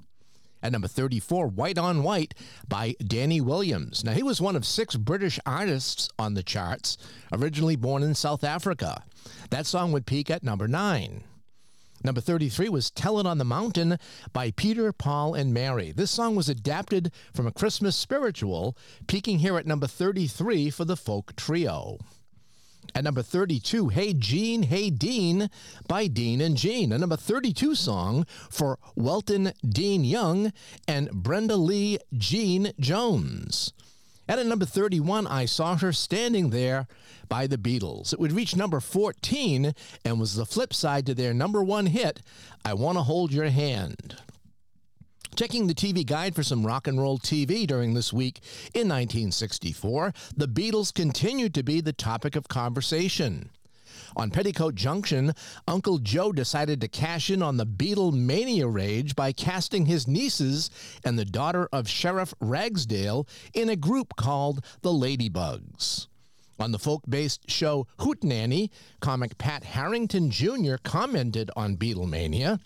At 0.62 0.72
number 0.72 0.88
34, 0.88 1.48
White 1.48 1.80
on 1.80 2.04
White 2.04 2.36
by 2.68 2.94
Danny 3.04 3.42
Williams. 3.42 4.04
Now, 4.04 4.12
he 4.12 4.22
was 4.22 4.40
one 4.40 4.56
of 4.56 4.64
six 4.64 4.96
British 4.96 5.40
artists 5.44 6.08
on 6.20 6.36
the 6.36 6.44
charts, 6.44 7.00
originally 7.34 7.78
born 7.78 8.04
in 8.04 8.14
South 8.14 8.44
Africa. 8.44 9.04
That 9.50 9.66
song 9.66 9.92
would 9.92 10.06
peak 10.06 10.30
at 10.30 10.44
number 10.44 10.68
9. 10.68 11.24
Number 12.04 12.22
33 12.22 12.70
was 12.70 12.92
Tell 12.92 13.20
It 13.20 13.26
on 13.26 13.38
the 13.38 13.44
Mountain 13.44 13.98
by 14.32 14.52
Peter, 14.52 14.92
Paul, 14.94 15.34
and 15.34 15.54
Mary. 15.54 15.92
This 15.92 16.12
song 16.12 16.36
was 16.36 16.48
adapted 16.48 17.12
from 17.34 17.48
a 17.48 17.52
Christmas 17.52 17.96
spiritual, 17.96 18.78
peaking 19.08 19.40
here 19.40 19.58
at 19.58 19.66
number 19.66 19.88
33 19.88 20.70
for 20.70 20.86
the 20.86 20.96
folk 20.96 21.36
trio. 21.36 21.98
At 22.96 23.04
number 23.04 23.22
32, 23.22 23.90
Hey 23.90 24.14
Jean, 24.14 24.64
Hey 24.64 24.90
Dean 24.90 25.50
by 25.88 26.08
Dean 26.08 26.40
and 26.40 26.56
Jean, 26.56 26.92
a 26.92 26.98
number 26.98 27.18
32 27.18 27.76
song 27.76 28.26
for 28.50 28.80
Welton 28.96 29.52
Dean 29.68 30.04
Young 30.04 30.54
and 30.88 31.12
Brenda 31.12 31.58
Lee 31.58 31.98
Jean 32.14 32.72
Jones. 32.80 33.74
And 34.28 34.40
at 34.40 34.46
number 34.46 34.66
31, 34.66 35.26
I 35.28 35.46
saw 35.46 35.78
her 35.78 35.94
standing 35.94 36.50
there 36.50 36.88
by 37.30 37.48
the 37.48 37.58
Beatles. 37.58 38.14
It 38.14 38.20
would 38.20 38.32
reach 38.32 38.56
number 38.56 38.80
14 38.80 39.74
and 40.04 40.20
was 40.20 40.36
the 40.36 40.46
flip 40.46 40.74
side 40.74 41.06
to 41.06 41.14
their 41.14 41.34
number 41.34 41.64
one 41.64 41.88
hit, 41.88 42.22
I 42.66 42.74
Want 42.74 42.98
to 42.98 43.04
Hold 43.04 43.32
Your 43.32 43.50
Hand. 43.50 44.18
Checking 45.36 45.68
the 45.68 45.76
TV 45.76 46.04
guide 46.04 46.34
for 46.34 46.42
some 46.42 46.66
rock 46.66 46.88
and 46.88 47.00
roll 47.00 47.20
TV 47.20 47.68
during 47.68 47.94
this 47.94 48.12
week 48.12 48.40
in 48.74 48.90
1964, 48.90 50.12
the 50.36 50.48
Beatles 50.48 50.92
continued 50.92 51.54
to 51.54 51.64
be 51.64 51.80
the 51.80 51.94
topic 51.94 52.36
of 52.36 52.48
conversation. 52.48 53.52
On 54.18 54.32
Petticoat 54.32 54.74
Junction, 54.74 55.32
Uncle 55.68 56.00
Joe 56.00 56.32
decided 56.32 56.82
to 56.82 56.88
cash 56.88 57.30
in 57.30 57.44
on 57.44 57.58
the 57.58 57.68
Beatlemania 57.68 58.66
rage 58.66 59.16
by 59.16 59.32
casting 59.32 59.86
his 59.86 60.08
nieces 60.08 60.72
and 61.04 61.20
the 61.20 61.24
daughter 61.24 61.70
of 61.72 61.88
Sheriff 61.88 62.34
Ragsdale 62.42 63.28
in 63.54 63.70
a 63.70 63.76
group 63.76 64.16
called 64.16 64.66
the 64.82 64.90
Ladybugs. 64.90 66.08
On 66.60 66.72
the 66.72 66.80
folk 66.80 67.04
based 67.08 67.48
show 67.48 67.86
Hootenanny, 68.00 68.72
comic 69.02 69.38
Pat 69.38 69.64
Harrington 69.64 70.32
Jr. 70.32 70.78
commented 70.84 71.52
on 71.56 71.78
Beatlemania. 71.78 72.60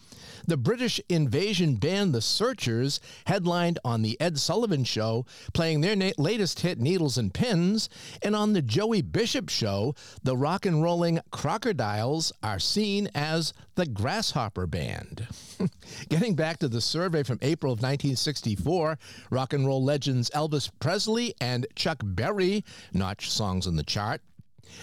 The 0.48 0.58
British 0.58 1.00
invasion 1.10 1.76
band 1.76 2.14
The 2.14 2.22
Searchers 2.22 3.00
headlined 3.26 3.80
on 3.86 4.02
The 4.02 4.20
Ed 4.20 4.40
Sullivan 4.40 4.84
Show, 4.84 5.26
playing 5.54 5.82
their 5.82 5.96
na- 5.96 6.12
latest 6.18 6.62
hit 6.62 6.80
Needles 6.80 7.18
and 7.18 7.34
Pins. 7.34 7.90
And 8.22 8.36
on 8.36 8.54
The 8.54 8.62
Joey 8.62 9.02
Bishop 9.02 9.50
Show, 9.50 9.96
the 10.24 10.38
rock 10.38 10.66
and 10.66 10.82
rolling 10.82 11.20
Crocodiles 11.32 12.32
are 12.44 12.60
seen 12.60 13.10
as 13.14 13.54
the 13.76 13.86
Grasshopper 13.86 14.68
Band. 14.68 15.28
Getting 16.10 16.36
back 16.36 16.60
to 16.60 16.68
the 16.68 16.82
survey 16.82 17.24
from 17.24 17.40
April 17.42 17.74
of 17.74 17.80
1964, 17.80 18.98
rock 19.30 19.54
and 19.54 19.66
roll 19.66 19.84
legends 19.84 20.30
Elvis 20.32 20.70
Presley 20.80 21.34
and 21.40 21.68
Chuck 21.76 22.02
Berry 22.04 22.64
notched 22.94 23.32
songs 23.32 23.68
in 23.68 23.76
the 23.76 23.84
chart. 23.84 24.22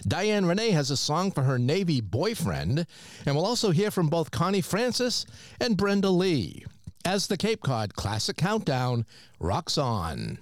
Diane 0.06 0.44
Renay 0.44 0.72
has 0.72 0.90
a 0.90 0.96
song 0.96 1.30
for 1.30 1.42
her 1.42 1.58
Navy 1.58 2.00
boyfriend, 2.00 2.86
and 3.26 3.34
we'll 3.34 3.46
also 3.46 3.70
hear 3.70 3.90
from 3.90 4.08
both 4.08 4.30
Connie 4.30 4.60
Francis 4.60 5.26
and 5.60 5.76
Brenda 5.76 6.10
Lee. 6.10 6.64
As 7.04 7.26
the 7.26 7.36
Cape 7.36 7.62
Cod 7.62 7.94
Classic 7.94 8.36
Countdown 8.36 9.06
rocks 9.38 9.78
on. 9.78 10.38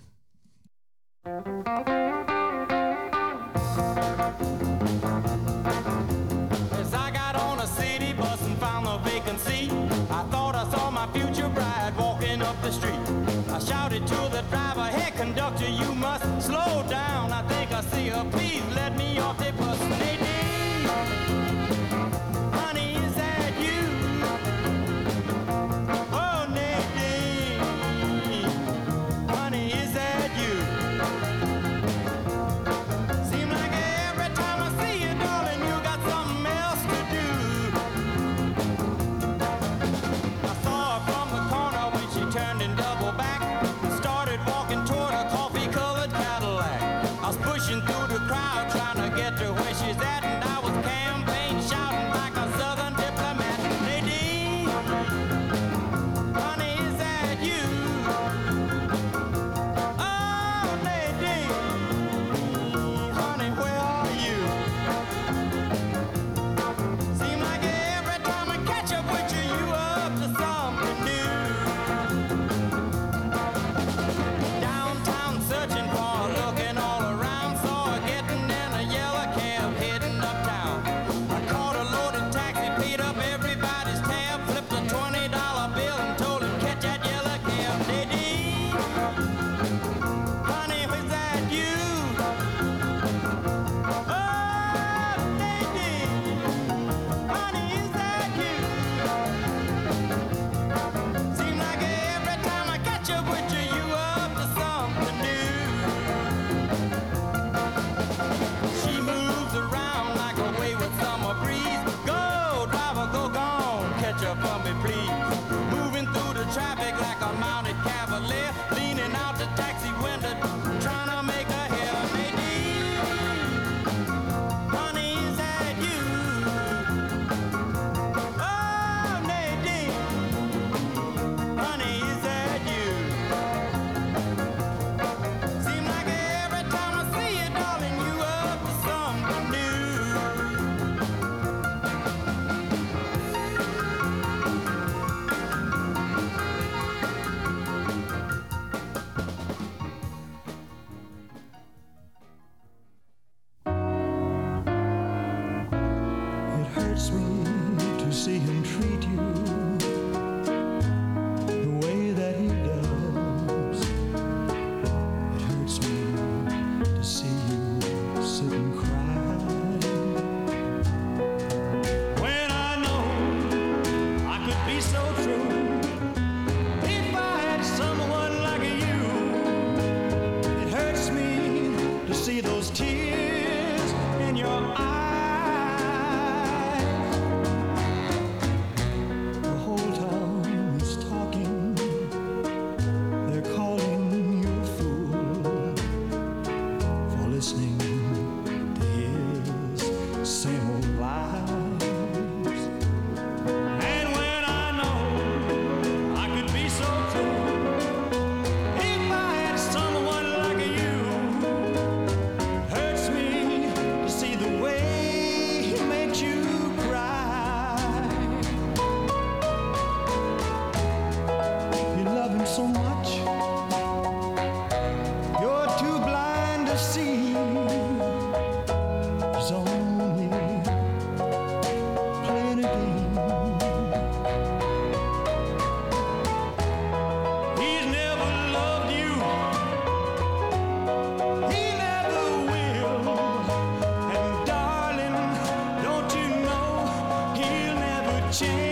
Change. 248.39 248.66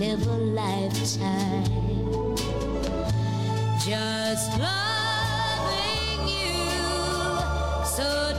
Live 0.00 0.26
a 0.26 0.36
lifetime 0.56 1.64
just 3.84 4.58
loving 4.58 6.26
you. 6.26 6.56
So, 7.84 8.29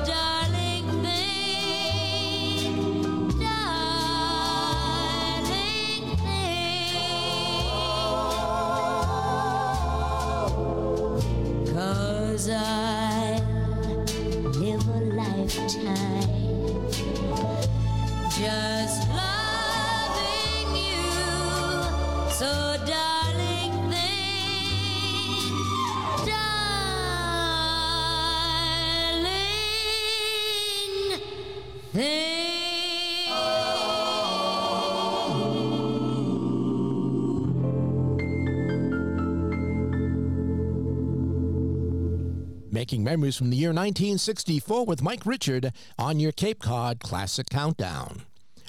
Making 42.92 43.04
memories 43.06 43.38
from 43.38 43.52
the 43.52 43.56
year 43.56 43.70
1964 43.70 44.86
with 44.86 45.02
Mike 45.02 45.26
Richard 45.26 45.72
on 45.98 46.20
your 46.20 46.34
Cape 46.34 46.60
Cod 46.60 47.00
Classic 47.00 47.50
Countdown. 47.50 48.24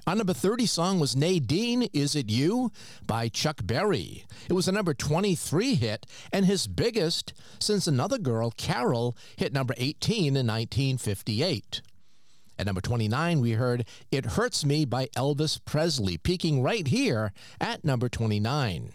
Our 0.06 0.14
number 0.14 0.32
30 0.32 0.64
song 0.64 1.00
was 1.00 1.16
Nadine, 1.16 1.88
Is 1.92 2.14
It 2.14 2.30
You? 2.30 2.70
by 3.04 3.26
Chuck 3.26 3.62
Berry. 3.64 4.24
It 4.48 4.52
was 4.52 4.68
a 4.68 4.72
number 4.72 4.94
23 4.94 5.74
hit 5.74 6.06
and 6.32 6.46
his 6.46 6.68
biggest 6.68 7.32
since 7.58 7.88
another 7.88 8.16
girl, 8.16 8.52
Carol, 8.52 9.16
hit 9.34 9.52
number 9.52 9.74
18 9.76 10.36
in 10.36 10.46
1958. 10.46 11.82
At 12.60 12.66
number 12.66 12.80
29, 12.80 13.40
we 13.40 13.52
heard 13.54 13.84
It 14.12 14.24
Hurts 14.24 14.64
Me 14.64 14.84
by 14.84 15.06
Elvis 15.16 15.58
Presley, 15.64 16.16
peaking 16.16 16.62
right 16.62 16.86
here 16.86 17.32
at 17.60 17.84
number 17.84 18.08
29. 18.08 18.92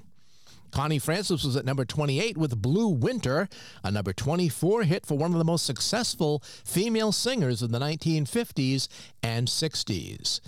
Connie 0.71 0.99
Francis 0.99 1.43
was 1.43 1.55
at 1.55 1.65
number 1.65 1.85
28 1.85 2.37
with 2.37 2.61
Blue 2.61 2.89
Winter, 2.89 3.47
a 3.83 3.91
number 3.91 4.13
24 4.13 4.83
hit 4.83 5.05
for 5.05 5.17
one 5.17 5.31
of 5.31 5.37
the 5.37 5.45
most 5.45 5.65
successful 5.65 6.41
female 6.63 7.11
singers 7.11 7.61
of 7.61 7.71
the 7.71 7.79
1950s 7.79 8.87
and 9.23 9.47
60s. 9.47 10.39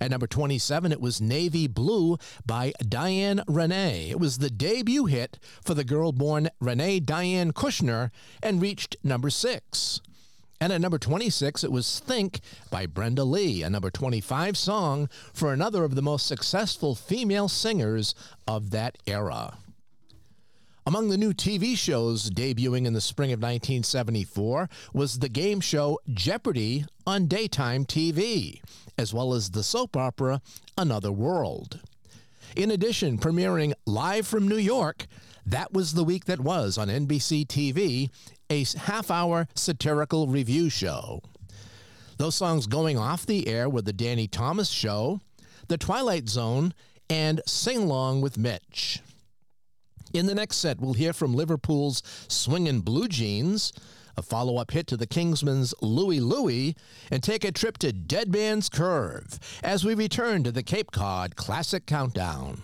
At 0.00 0.10
number 0.10 0.26
27, 0.26 0.92
it 0.92 1.00
was 1.00 1.20
Navy 1.20 1.66
Blue 1.66 2.18
by 2.44 2.72
Diane 2.86 3.42
Renay. 3.48 4.10
It 4.10 4.20
was 4.20 4.38
the 4.38 4.50
debut 4.50 5.06
hit 5.06 5.38
for 5.64 5.74
the 5.74 5.84
girl 5.84 6.12
born 6.12 6.48
Renee 6.60 7.00
Diane 7.00 7.52
Kushner 7.52 8.10
and 8.42 8.60
reached 8.60 8.96
number 9.02 9.30
6. 9.30 10.00
And 10.60 10.72
at 10.72 10.80
number 10.80 10.98
26, 10.98 11.64
it 11.64 11.72
was 11.72 12.00
Think 12.00 12.40
by 12.70 12.86
Brenda 12.86 13.24
Lee, 13.24 13.62
a 13.62 13.70
number 13.70 13.90
25 13.90 14.56
song 14.56 15.08
for 15.32 15.52
another 15.52 15.84
of 15.84 15.94
the 15.94 16.02
most 16.02 16.26
successful 16.26 16.94
female 16.94 17.48
singers 17.48 18.14
of 18.48 18.70
that 18.70 18.96
era. 19.06 19.58
Among 20.88 21.08
the 21.08 21.18
new 21.18 21.32
TV 21.32 21.76
shows 21.76 22.30
debuting 22.30 22.86
in 22.86 22.92
the 22.92 23.00
spring 23.00 23.32
of 23.32 23.40
1974 23.40 24.68
was 24.92 25.18
the 25.18 25.28
game 25.28 25.60
show 25.60 25.98
Jeopardy 26.14 26.84
on 27.04 27.26
daytime 27.26 27.84
TV, 27.84 28.60
as 28.96 29.12
well 29.12 29.34
as 29.34 29.50
the 29.50 29.64
soap 29.64 29.96
opera 29.96 30.40
Another 30.78 31.10
World. 31.10 31.80
In 32.54 32.70
addition, 32.70 33.18
premiering 33.18 33.72
live 33.84 34.28
from 34.28 34.46
New 34.46 34.58
York, 34.58 35.08
That 35.44 35.72
Was 35.72 35.94
the 35.94 36.04
Week 36.04 36.26
That 36.26 36.38
Was 36.38 36.78
on 36.78 36.86
NBC 36.86 37.48
TV, 37.48 38.10
a 38.48 38.64
half 38.78 39.10
hour 39.10 39.48
satirical 39.56 40.28
review 40.28 40.70
show. 40.70 41.20
Those 42.16 42.36
songs 42.36 42.68
going 42.68 42.96
off 42.96 43.26
the 43.26 43.48
air 43.48 43.68
were 43.68 43.82
The 43.82 43.92
Danny 43.92 44.28
Thomas 44.28 44.68
Show, 44.68 45.20
The 45.66 45.78
Twilight 45.78 46.28
Zone, 46.28 46.72
and 47.10 47.40
Sing 47.44 47.78
Along 47.78 48.20
with 48.20 48.38
Mitch. 48.38 49.02
In 50.12 50.26
the 50.26 50.34
next 50.34 50.56
set, 50.56 50.80
we'll 50.80 50.94
hear 50.94 51.12
from 51.12 51.34
Liverpool's 51.34 52.02
Swingin' 52.28 52.80
Blue 52.80 53.08
Jeans, 53.08 53.72
a 54.16 54.22
follow 54.22 54.56
up 54.56 54.70
hit 54.70 54.86
to 54.88 54.96
the 54.96 55.06
Kingsmen's 55.06 55.74
Louie 55.82 56.20
Louie, 56.20 56.74
and 57.10 57.22
take 57.22 57.44
a 57.44 57.52
trip 57.52 57.78
to 57.78 57.92
Dead 57.92 58.32
Man's 58.32 58.68
Curve 58.68 59.38
as 59.62 59.84
we 59.84 59.94
return 59.94 60.42
to 60.44 60.52
the 60.52 60.62
Cape 60.62 60.90
Cod 60.90 61.36
Classic 61.36 61.86
Countdown. 61.86 62.62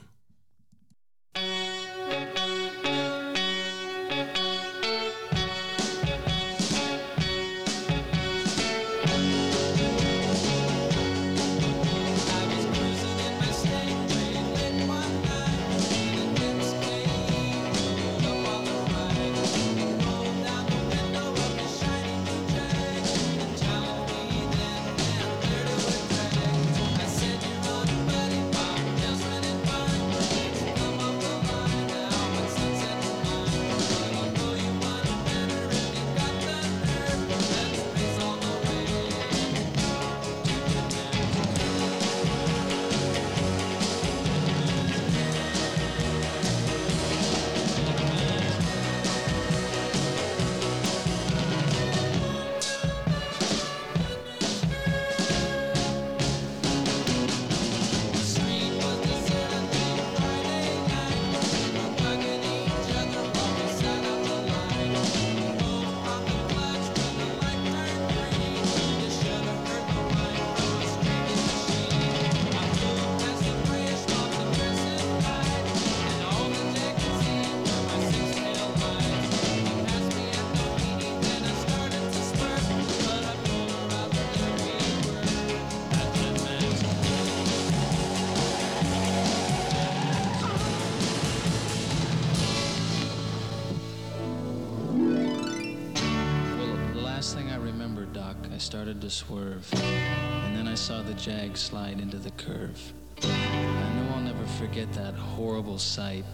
started 98.62 99.00
to 99.00 99.10
swerve, 99.10 99.68
and 99.74 100.56
then 100.56 100.68
I 100.68 100.76
saw 100.76 101.02
the 101.02 101.14
jag 101.14 101.56
slide 101.56 101.98
into 101.98 102.16
the 102.16 102.30
curve. 102.32 102.92
I 103.20 103.26
know 103.26 104.14
I'll 104.14 104.20
never 104.20 104.46
forget 104.56 104.90
that 104.92 105.14
horrible 105.14 105.78
sight. 105.78 106.24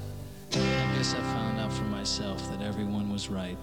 I 0.52 0.92
guess 0.94 1.14
I 1.14 1.20
found 1.20 1.58
out 1.58 1.72
for 1.72 1.84
myself 1.84 2.38
that 2.50 2.60
everyone 2.60 3.10
was 3.10 3.30
right. 3.30 3.56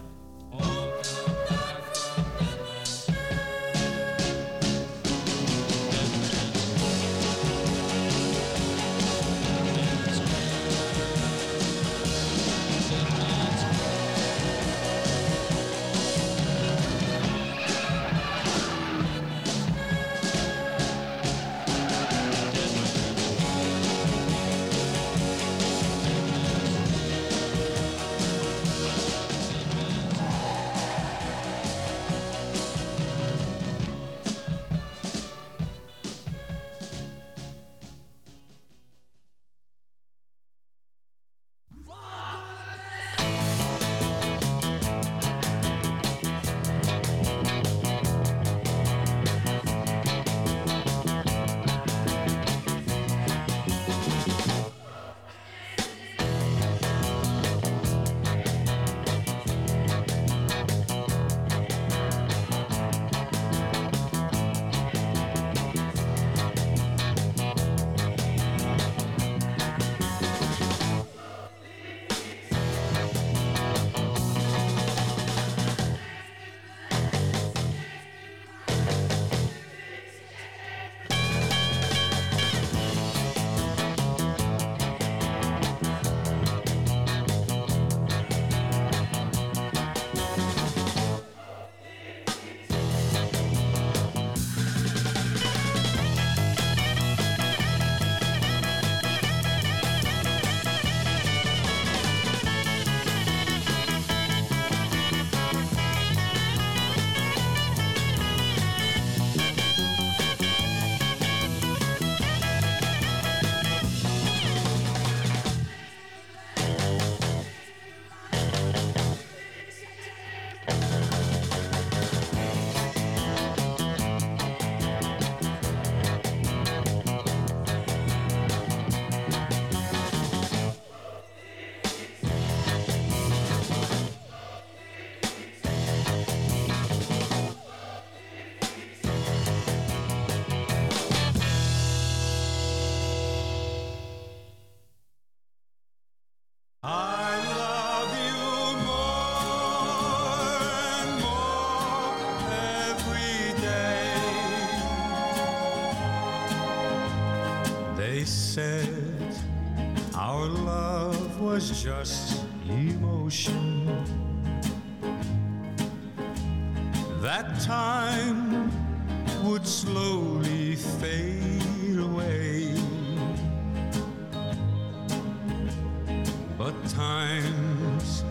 times 177.42 178.24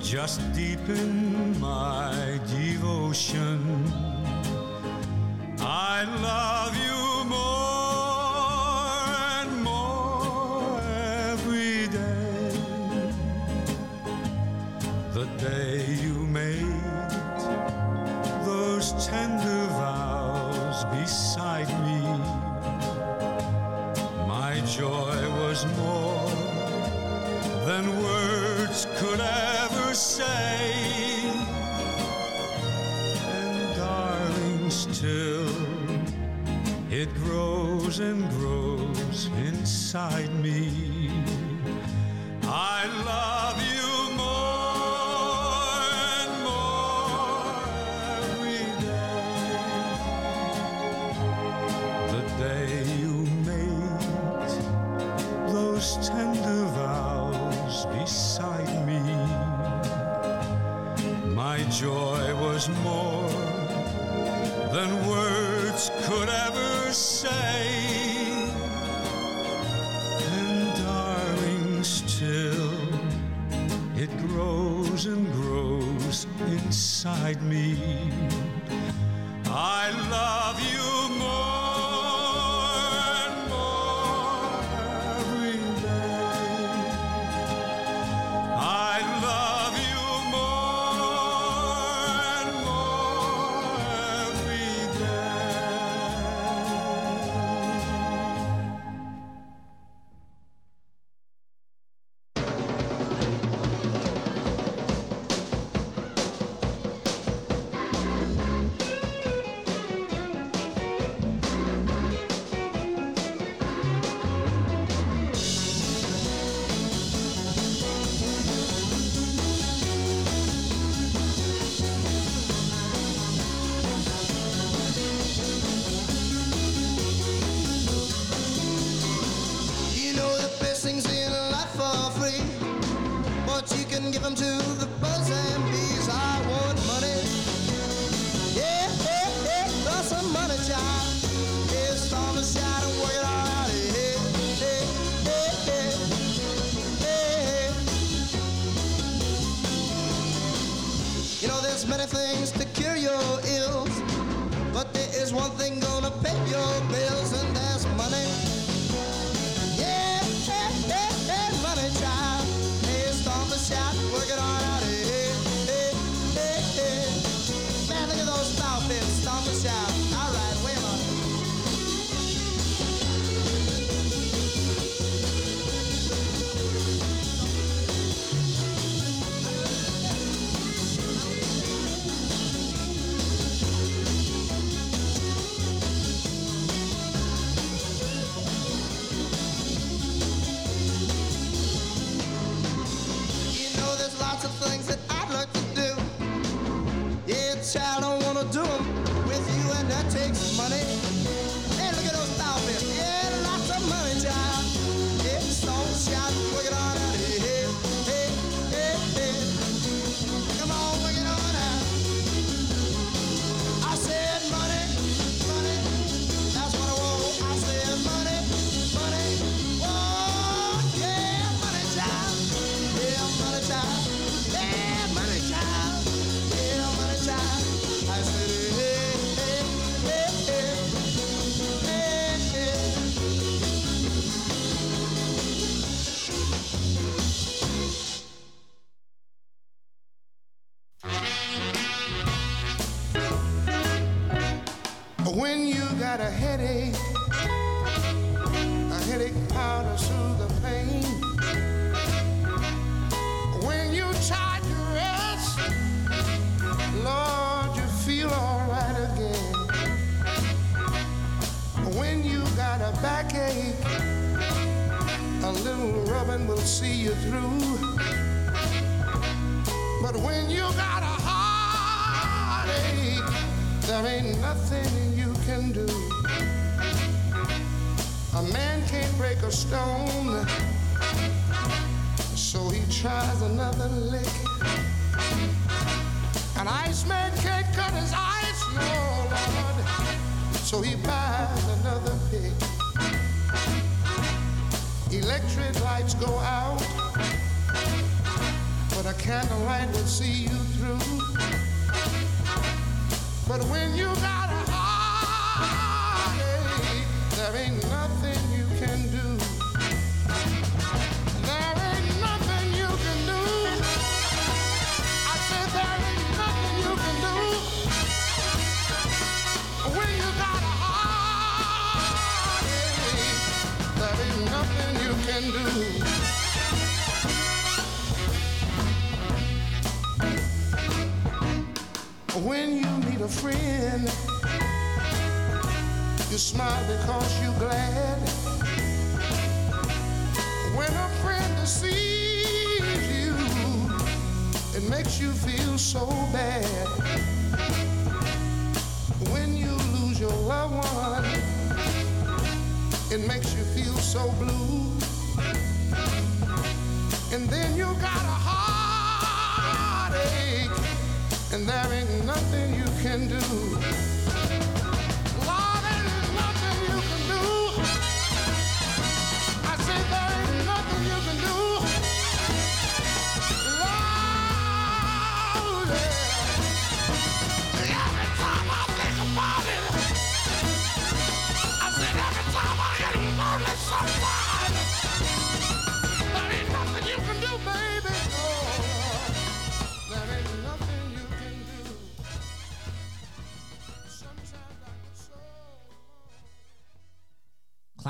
just 0.00 0.40
deepen 0.52 1.58
my 1.60 2.40
devotion. 2.46 3.84
I 5.60 6.04
love 6.22 6.76
you. 6.76 6.87
size. 39.88 40.27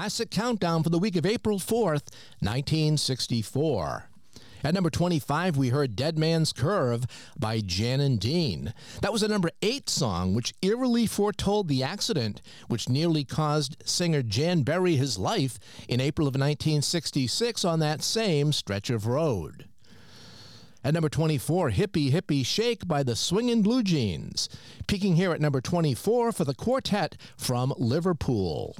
classic 0.08 0.30
countdown 0.30 0.82
for 0.82 0.88
the 0.88 0.98
week 0.98 1.16
of 1.16 1.26
April 1.26 1.58
4th, 1.58 2.08
1964. 2.40 4.08
At 4.64 4.72
number 4.72 4.88
25, 4.88 5.58
we 5.58 5.68
heard 5.68 5.96
Dead 5.96 6.18
Man's 6.18 6.50
Curve 6.50 7.04
by 7.38 7.60
Jan 7.60 8.00
and 8.00 8.18
Dean. 8.18 8.72
That 9.02 9.12
was 9.12 9.22
a 9.22 9.28
number 9.28 9.50
8 9.60 9.90
song 9.90 10.34
which 10.34 10.54
eerily 10.62 11.04
foretold 11.06 11.68
the 11.68 11.82
accident 11.82 12.40
which 12.68 12.88
nearly 12.88 13.22
caused 13.22 13.76
singer 13.84 14.22
Jan 14.22 14.62
Berry 14.62 14.96
his 14.96 15.18
life 15.18 15.58
in 15.90 16.00
April 16.00 16.26
of 16.26 16.32
1966 16.32 17.62
on 17.66 17.78
that 17.80 18.00
same 18.00 18.54
stretch 18.54 18.88
of 18.88 19.06
road. 19.06 19.66
At 20.82 20.94
number 20.94 21.10
24, 21.10 21.68
Hippy 21.68 22.08
Hippy 22.08 22.42
Shake 22.42 22.88
by 22.88 23.02
the 23.02 23.14
Swingin' 23.14 23.62
Blue 23.62 23.82
Jeans. 23.82 24.48
Peaking 24.86 25.16
here 25.16 25.32
at 25.32 25.40
number 25.42 25.60
24 25.60 26.32
for 26.32 26.44
the 26.44 26.54
quartet 26.54 27.18
from 27.36 27.74
Liverpool. 27.76 28.74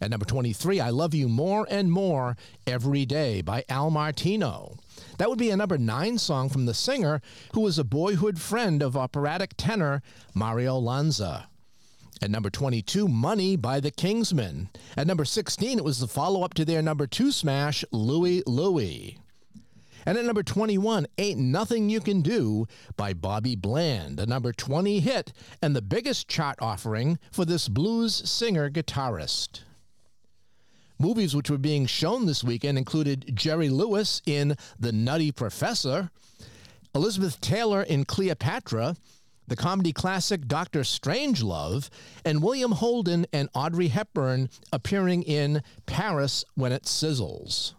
At 0.00 0.10
number 0.10 0.24
23, 0.24 0.80
I 0.80 0.88
Love 0.88 1.12
You 1.12 1.28
More 1.28 1.66
and 1.70 1.92
More 1.92 2.34
Every 2.66 3.04
Day 3.04 3.42
by 3.42 3.64
Al 3.68 3.90
Martino. 3.90 4.78
That 5.18 5.28
would 5.28 5.38
be 5.38 5.50
a 5.50 5.56
number 5.56 5.76
nine 5.76 6.16
song 6.16 6.48
from 6.48 6.64
the 6.64 6.72
singer 6.72 7.20
who 7.52 7.60
was 7.60 7.78
a 7.78 7.84
boyhood 7.84 8.40
friend 8.40 8.82
of 8.82 8.96
operatic 8.96 9.52
tenor 9.58 10.00
Mario 10.34 10.78
Lanza. 10.78 11.48
At 12.22 12.30
number 12.30 12.48
22, 12.48 13.08
Money 13.08 13.56
by 13.56 13.78
the 13.78 13.90
Kingsmen. 13.90 14.68
At 14.96 15.06
number 15.06 15.26
16, 15.26 15.78
it 15.78 15.84
was 15.84 16.00
the 16.00 16.08
follow 16.08 16.42
up 16.42 16.54
to 16.54 16.64
their 16.64 16.80
number 16.80 17.06
two 17.06 17.30
smash, 17.30 17.84
Louie 17.92 18.42
Louie. 18.46 19.18
And 20.06 20.16
at 20.16 20.24
number 20.24 20.42
21, 20.42 21.06
Ain't 21.18 21.38
Nothing 21.38 21.90
You 21.90 22.00
Can 22.00 22.22
Do 22.22 22.66
by 22.96 23.12
Bobby 23.12 23.54
Bland, 23.54 24.18
a 24.18 24.24
number 24.24 24.52
20 24.52 25.00
hit 25.00 25.34
and 25.60 25.76
the 25.76 25.82
biggest 25.82 26.26
chart 26.26 26.56
offering 26.60 27.18
for 27.30 27.44
this 27.44 27.68
blues 27.68 28.28
singer 28.28 28.70
guitarist. 28.70 29.60
Movies 31.00 31.34
which 31.34 31.48
were 31.48 31.56
being 31.56 31.86
shown 31.86 32.26
this 32.26 32.44
weekend 32.44 32.76
included 32.76 33.34
Jerry 33.34 33.70
Lewis 33.70 34.20
in 34.26 34.54
The 34.78 34.92
Nutty 34.92 35.32
Professor, 35.32 36.10
Elizabeth 36.94 37.40
Taylor 37.40 37.82
in 37.82 38.04
Cleopatra, 38.04 38.96
the 39.48 39.56
comedy 39.56 39.94
classic 39.94 40.46
Dr. 40.46 40.80
Strangelove, 40.80 41.88
and 42.22 42.42
William 42.42 42.72
Holden 42.72 43.24
and 43.32 43.48
Audrey 43.54 43.88
Hepburn 43.88 44.50
appearing 44.74 45.22
in 45.22 45.62
Paris 45.86 46.44
When 46.54 46.70
It 46.70 46.82
Sizzles. 46.82 47.72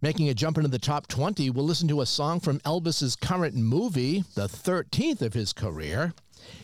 Making 0.00 0.28
a 0.28 0.34
jump 0.34 0.58
into 0.58 0.70
the 0.70 0.78
top 0.78 1.08
20, 1.08 1.50
we'll 1.50 1.64
listen 1.64 1.88
to 1.88 2.02
a 2.02 2.06
song 2.06 2.38
from 2.38 2.60
Elvis's 2.60 3.16
current 3.16 3.56
movie, 3.56 4.22
the 4.36 4.46
13th 4.46 5.22
of 5.22 5.34
his 5.34 5.52
career. 5.52 6.14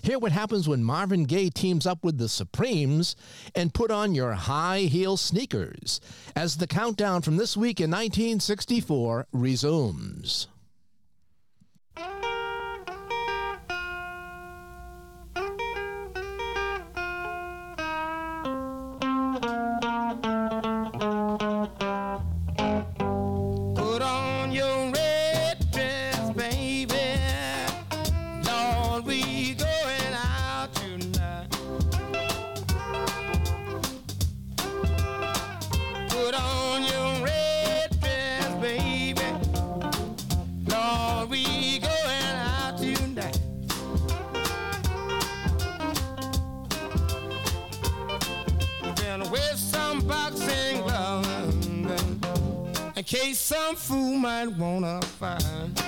Hear 0.03 0.19
what 0.19 0.33
happens 0.33 0.69
when 0.69 0.85
Marvin 0.85 1.25
Gaye 1.25 1.51
teams 1.51 1.87
up 1.87 2.05
with 2.05 2.19
the 2.19 2.29
Supremes 2.29 3.17
and 3.55 3.75
put 3.75 3.91
on 3.91 4.15
your 4.15 4.33
high 4.33 4.81
heel 4.81 5.17
sneakers 5.17 6.01
as 6.35 6.57
the 6.57 6.67
countdown 6.67 7.23
from 7.23 7.37
this 7.37 7.57
week 7.57 7.81
in 7.81 7.91
1964 7.91 9.27
resumes. 9.33 10.49
Case 53.23 53.39
some 53.39 53.77
fool 53.77 54.17
might 54.17 54.49
wanna 54.49 55.01
find. 55.03 55.82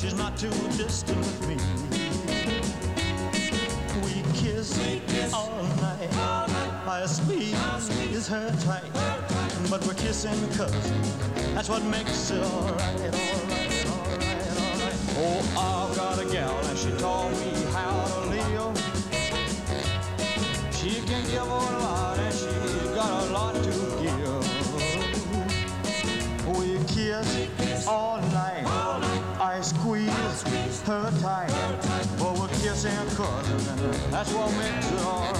She's 0.00 0.14
not 0.14 0.34
too 0.34 0.48
distant 0.78 1.18
with 1.18 1.46
me. 1.46 1.56
We 4.02 4.22
kiss, 4.32 5.34
all 5.34 5.62
night. 5.76 6.08
I 6.86 7.04
squeeze 7.06 8.26
her 8.28 8.50
tight, 8.62 8.90
but 9.68 9.86
we're 9.86 9.94
kissing 9.94 10.48
cousins. 10.56 11.16
That's 11.54 11.68
what 11.68 11.82
makes 11.84 12.30
it 12.30 12.42
alright, 12.42 12.99
that's 34.10 34.32
what 34.32 34.50
makes 34.56 34.90
it 34.90 35.39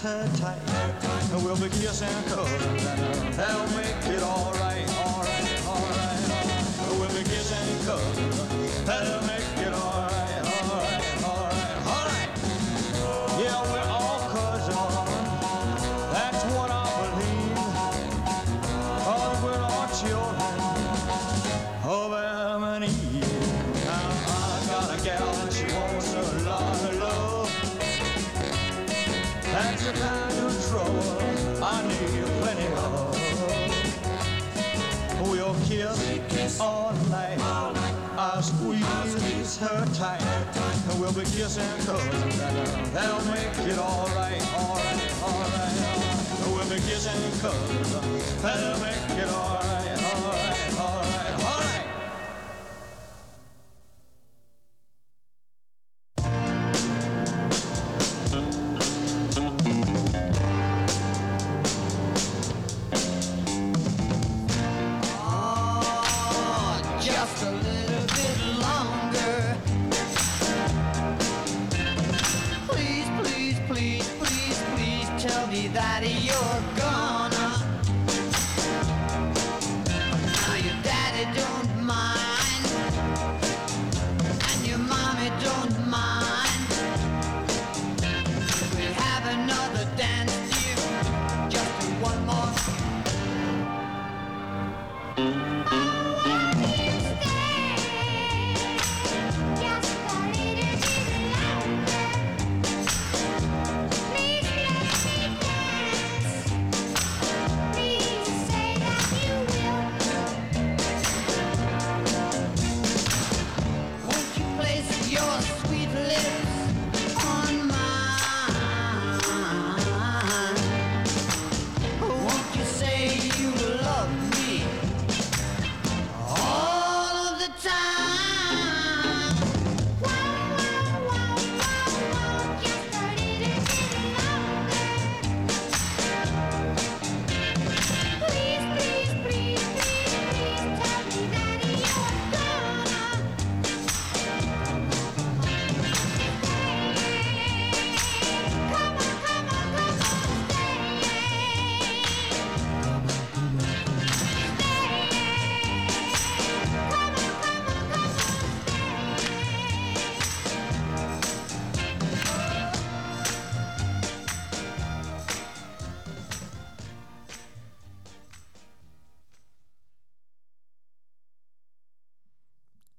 her 0.00 0.28
tight. 0.36 0.58
And 1.32 1.44
we'll 1.44 1.56
be 1.56 1.68
kissing 1.68 2.08
cousins 2.24 2.84
and 2.86 3.34
that'll 3.34 3.66
make 3.76 3.96
it 4.06 4.22
all 4.22 4.52
right, 4.54 4.86
all 5.04 5.22
right, 5.22 5.66
all 5.66 5.82
right, 5.82 6.30
all 6.30 6.90
right. 6.90 7.00
We'll 7.00 7.08
be 7.08 7.24
kissing 7.24 7.86
cousins. 7.86 8.84
That'll 8.84 9.26
make 9.26 9.57
I 29.88 31.82
need 31.88 32.12
plenty 32.42 32.66
of. 32.76 33.16
We'll 35.22 35.54
kiss 36.28 36.60
all 36.60 36.92
night. 37.08 37.38
I 38.18 38.40
squeeze 38.42 39.56
her 39.56 39.86
tight. 39.94 40.20
We'll 40.98 41.12
be 41.12 41.22
kissing. 41.22 41.64
That'll 42.92 43.24
make 43.32 43.56
it 43.66 43.78
all 43.78 44.08
right, 44.08 44.42
all 44.58 44.76
right, 44.76 45.00
all 45.22 45.40
right. 45.40 45.72
We'll 46.52 46.68
be. 46.68 46.80
That'll 48.42 48.80
make 48.80 49.10
it 49.18 49.28
all 49.30 49.54
right, 49.54 49.57
just 67.18 67.42
a 67.42 67.50
little 67.50 68.06
bit 68.16 68.38
longer. 68.62 69.56
Please, 72.68 73.08
please, 73.18 73.58
please, 73.66 74.08
please, 74.20 74.62
please 74.72 75.08
tell 75.24 75.46
me 75.48 75.66
that 75.68 76.02
you're 76.22 76.77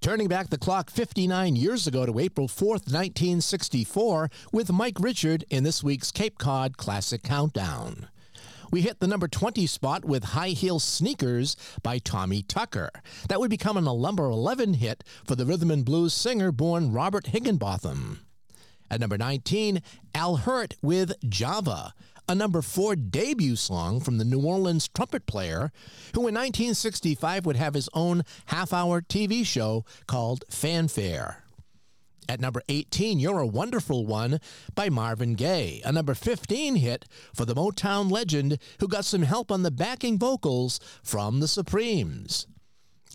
Turning 0.10 0.28
back 0.28 0.50
the 0.50 0.58
clock 0.58 0.90
59 0.90 1.56
years 1.56 1.86
ago 1.86 2.04
to 2.04 2.18
April 2.18 2.48
4th, 2.48 2.90
1964, 2.92 4.32
with 4.52 4.72
Mike 4.72 5.00
Richard 5.00 5.46
in 5.52 5.64
this 5.64 5.84
week's 5.84 6.12
Cape 6.12 6.40
Cod 6.40 6.78
Classic 6.78 7.22
Countdown. 7.22 8.08
We 8.72 8.82
hit 8.82 9.02
the 9.02 9.08
number 9.08 9.28
20 9.28 9.68
spot 9.68 10.04
with 10.04 10.24
High 10.24 10.50
Heel 10.50 10.80
Sneakers 10.80 11.56
by 11.84 12.00
Tommy 12.00 12.42
Tucker. 12.42 12.90
That 13.28 13.40
would 13.40 13.52
become 13.52 13.78
a 13.78 13.82
number 13.82 14.26
11 14.26 14.74
hit 14.74 15.04
for 15.28 15.36
the 15.36 15.46
rhythm 15.46 15.70
and 15.70 15.86
blues 15.86 16.16
singer 16.16 16.52
born 16.52 16.92
Robert 16.92 17.28
Higginbotham. 17.28 18.26
At 18.90 19.02
number 19.02 19.20
19, 19.20 19.84
Al 20.16 20.38
Hirt 20.38 20.74
with 20.82 21.14
Java, 21.30 21.94
a 22.30 22.36
number 22.36 22.62
4 22.62 22.96
debut 22.96 23.56
song 23.56 24.00
from 24.00 24.20
the 24.20 24.24
New 24.24 24.42
Orleans 24.42 24.88
trumpet 24.88 25.26
player, 25.26 25.72
who 26.14 26.28
in 26.28 26.36
1965 26.36 27.44
would 27.48 27.56
have 27.56 27.74
his 27.74 27.90
own 27.96 28.22
half 28.46 28.72
hour 28.72 29.02
TV 29.02 29.44
show 29.44 29.84
called 30.06 30.46
Fanfare. 30.48 31.44
At 32.30 32.40
number 32.40 32.62
18, 32.70 33.20
You're 33.20 33.40
a 33.40 33.48
Wonderful 33.48 34.06
One 34.06 34.40
by 34.76 34.90
Marvin 34.90 35.34
Gaye, 35.34 35.82
a 35.84 35.92
number 35.92 36.14
15 36.14 36.76
hit 36.76 37.06
for 37.34 37.46
the 37.46 37.56
Motown 37.56 38.12
legend 38.12 38.60
who 38.80 38.88
got 38.88 39.06
some 39.06 39.24
help 39.24 39.52
on 39.52 39.64
the 39.64 39.72
backing 39.72 40.20
vocals 40.20 40.80
from 41.02 41.40
the 41.40 41.48
Supremes. 41.48 42.46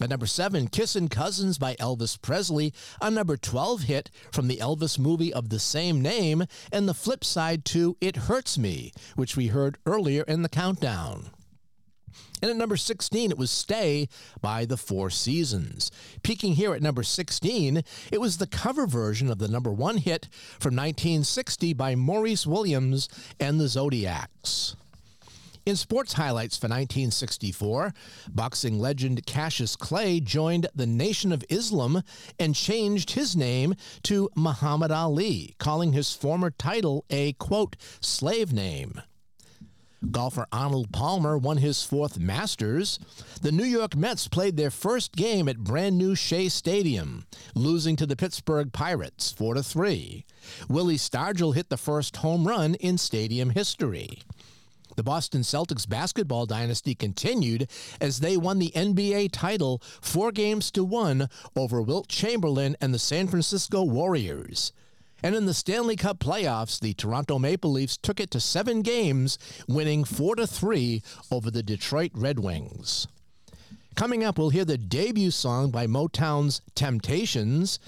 At 0.00 0.10
number 0.10 0.26
7, 0.26 0.66
Kissin' 0.68 1.08
Cousins 1.08 1.56
by 1.56 1.76
Elvis 1.76 2.20
Presley, 2.20 2.74
a 3.00 3.12
number 3.12 3.36
12 3.36 3.82
hit 3.82 4.10
from 4.32 4.48
the 4.48 4.56
Elvis 4.56 4.98
movie 4.98 5.32
of 5.32 5.50
the 5.50 5.60
same 5.60 6.02
name, 6.02 6.46
and 6.72 6.88
the 6.88 6.94
flip 6.94 7.22
side 7.22 7.64
to 7.66 7.96
It 8.00 8.16
Hurts 8.16 8.58
Me, 8.58 8.90
which 9.14 9.36
we 9.36 9.48
heard 9.48 9.78
earlier 9.86 10.24
in 10.24 10.42
the 10.42 10.48
countdown. 10.48 11.30
And 12.42 12.50
at 12.50 12.56
number 12.56 12.76
16, 12.76 13.30
it 13.30 13.38
was 13.38 13.52
Stay 13.52 14.08
by 14.40 14.64
the 14.64 14.76
Four 14.76 15.10
Seasons. 15.10 15.92
Peaking 16.24 16.54
here 16.54 16.74
at 16.74 16.82
number 16.82 17.04
16, 17.04 17.84
it 18.10 18.20
was 18.20 18.38
the 18.38 18.48
cover 18.48 18.88
version 18.88 19.30
of 19.30 19.38
the 19.38 19.48
number 19.48 19.72
one 19.72 19.98
hit 19.98 20.28
from 20.58 20.74
1960 20.74 21.72
by 21.72 21.94
Maurice 21.94 22.48
Williams 22.48 23.08
and 23.38 23.60
the 23.60 23.68
Zodiacs. 23.68 24.74
In 25.66 25.76
sports 25.76 26.12
highlights 26.12 26.58
for 26.58 26.66
1964, 26.66 27.94
boxing 28.28 28.78
legend 28.78 29.24
Cassius 29.24 29.76
Clay 29.76 30.20
joined 30.20 30.66
the 30.74 30.86
Nation 30.86 31.32
of 31.32 31.42
Islam 31.48 32.02
and 32.38 32.54
changed 32.54 33.12
his 33.12 33.34
name 33.34 33.74
to 34.02 34.28
Muhammad 34.36 34.90
Ali, 34.90 35.54
calling 35.58 35.94
his 35.94 36.12
former 36.12 36.50
title 36.50 37.06
a, 37.08 37.32
quote, 37.34 37.76
slave 38.02 38.52
name. 38.52 39.00
Golfer 40.10 40.46
Arnold 40.52 40.92
Palmer 40.92 41.38
won 41.38 41.56
his 41.56 41.82
fourth 41.82 42.18
Masters. 42.18 42.98
The 43.40 43.50
New 43.50 43.64
York 43.64 43.96
Mets 43.96 44.28
played 44.28 44.58
their 44.58 44.70
first 44.70 45.12
game 45.16 45.48
at 45.48 45.56
brand 45.56 45.96
new 45.96 46.14
Shea 46.14 46.50
Stadium, 46.50 47.24
losing 47.54 47.96
to 47.96 48.04
the 48.04 48.16
Pittsburgh 48.16 48.70
Pirates 48.70 49.32
4 49.32 49.54
to 49.54 49.62
3. 49.62 50.26
Willie 50.68 50.98
Stargell 50.98 51.54
hit 51.54 51.70
the 51.70 51.78
first 51.78 52.18
home 52.18 52.46
run 52.46 52.74
in 52.74 52.98
stadium 52.98 53.48
history. 53.48 54.18
The 54.96 55.02
Boston 55.02 55.42
Celtics 55.42 55.88
basketball 55.88 56.46
dynasty 56.46 56.94
continued 56.94 57.68
as 58.00 58.20
they 58.20 58.36
won 58.36 58.58
the 58.58 58.72
NBA 58.74 59.30
title 59.32 59.82
four 60.00 60.30
games 60.30 60.70
to 60.72 60.84
one 60.84 61.28
over 61.56 61.82
Wilt 61.82 62.08
Chamberlain 62.08 62.76
and 62.80 62.94
the 62.94 62.98
San 62.98 63.26
Francisco 63.26 63.82
Warriors. 63.82 64.72
And 65.22 65.34
in 65.34 65.46
the 65.46 65.54
Stanley 65.54 65.96
Cup 65.96 66.18
playoffs, 66.18 66.78
the 66.78 66.92
Toronto 66.92 67.38
Maple 67.38 67.72
Leafs 67.72 67.96
took 67.96 68.20
it 68.20 68.30
to 68.32 68.40
seven 68.40 68.82
games, 68.82 69.38
winning 69.66 70.04
4 70.04 70.36
to 70.36 70.46
3 70.46 71.02
over 71.30 71.50
the 71.50 71.62
Detroit 71.62 72.10
Red 72.14 72.38
Wings. 72.38 73.06
Coming 73.94 74.22
up, 74.22 74.38
we'll 74.38 74.50
hear 74.50 74.64
the 74.64 74.76
debut 74.76 75.30
song 75.30 75.70
by 75.70 75.86
Motown's 75.86 76.60
Temptations, 76.74 77.78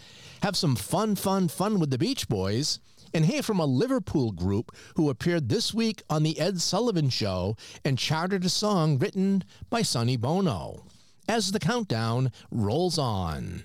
have 0.43 0.57
some 0.57 0.77
fun, 0.77 1.15
fun, 1.17 1.49
fun 1.49 1.79
with 1.79 1.91
the 1.91 1.99
Beach 1.99 2.29
Boys, 2.29 2.79
and 3.17 3.25
hear 3.25 3.43
from 3.43 3.59
a 3.59 3.65
Liverpool 3.65 4.31
group 4.31 4.77
who 4.95 5.09
appeared 5.09 5.49
this 5.49 5.73
week 5.73 6.03
on 6.11 6.23
The 6.23 6.39
Ed 6.39 6.61
Sullivan 6.61 7.09
Show 7.09 7.57
and 7.83 7.99
chartered 7.99 8.45
a 8.45 8.51
song 8.51 8.99
written 8.99 9.43
by 9.71 9.81
Sonny 9.81 10.19
Bono. 10.19 10.85
As 11.27 11.51
the 11.51 11.59
countdown 11.59 12.31
rolls 12.51 12.99
on. 12.99 13.65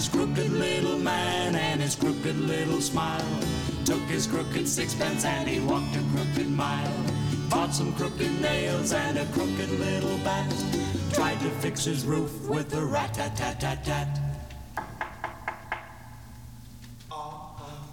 his 0.00 0.08
crooked 0.08 0.50
little 0.52 0.98
man 0.98 1.54
and 1.54 1.78
his 1.78 1.94
crooked 1.94 2.34
little 2.34 2.80
smile. 2.80 3.40
Took 3.84 4.00
his 4.08 4.26
crooked 4.26 4.66
sixpence 4.66 5.26
and 5.26 5.46
he 5.46 5.60
walked 5.60 5.94
a 5.94 6.02
crooked 6.14 6.48
mile. 6.48 7.04
Bought 7.50 7.74
some 7.74 7.92
crooked 7.92 8.40
nails 8.40 8.94
and 8.94 9.18
a 9.18 9.26
crooked 9.26 9.68
little 9.68 10.16
bat. 10.24 10.50
Tried 11.12 11.38
to 11.40 11.50
fix 11.60 11.84
his 11.84 12.06
roof 12.06 12.32
with 12.48 12.72
a 12.72 12.82
rat 12.82 13.12
tat 13.12 13.36
tat 13.36 13.60
tat 13.60 13.84
tat. 13.84 14.08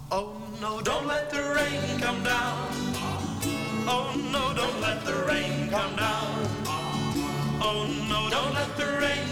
Oh 0.10 0.32
no, 0.62 0.80
don't 0.80 1.08
let 1.08 1.30
the 1.30 1.44
rain 1.58 2.00
come 2.00 2.24
down. 2.24 2.70
Uh-huh. 3.04 3.92
Oh 3.94 4.08
no, 4.32 4.54
don't 4.56 4.80
let 4.80 5.04
the 5.04 5.26
rain 5.28 5.70
come 5.70 5.94
down. 5.98 6.32
Uh-huh. 6.72 7.68
Oh 7.68 7.86
no, 8.08 8.30
don't 8.30 8.54
let 8.54 8.78
the 8.78 8.86
rain 9.02 9.27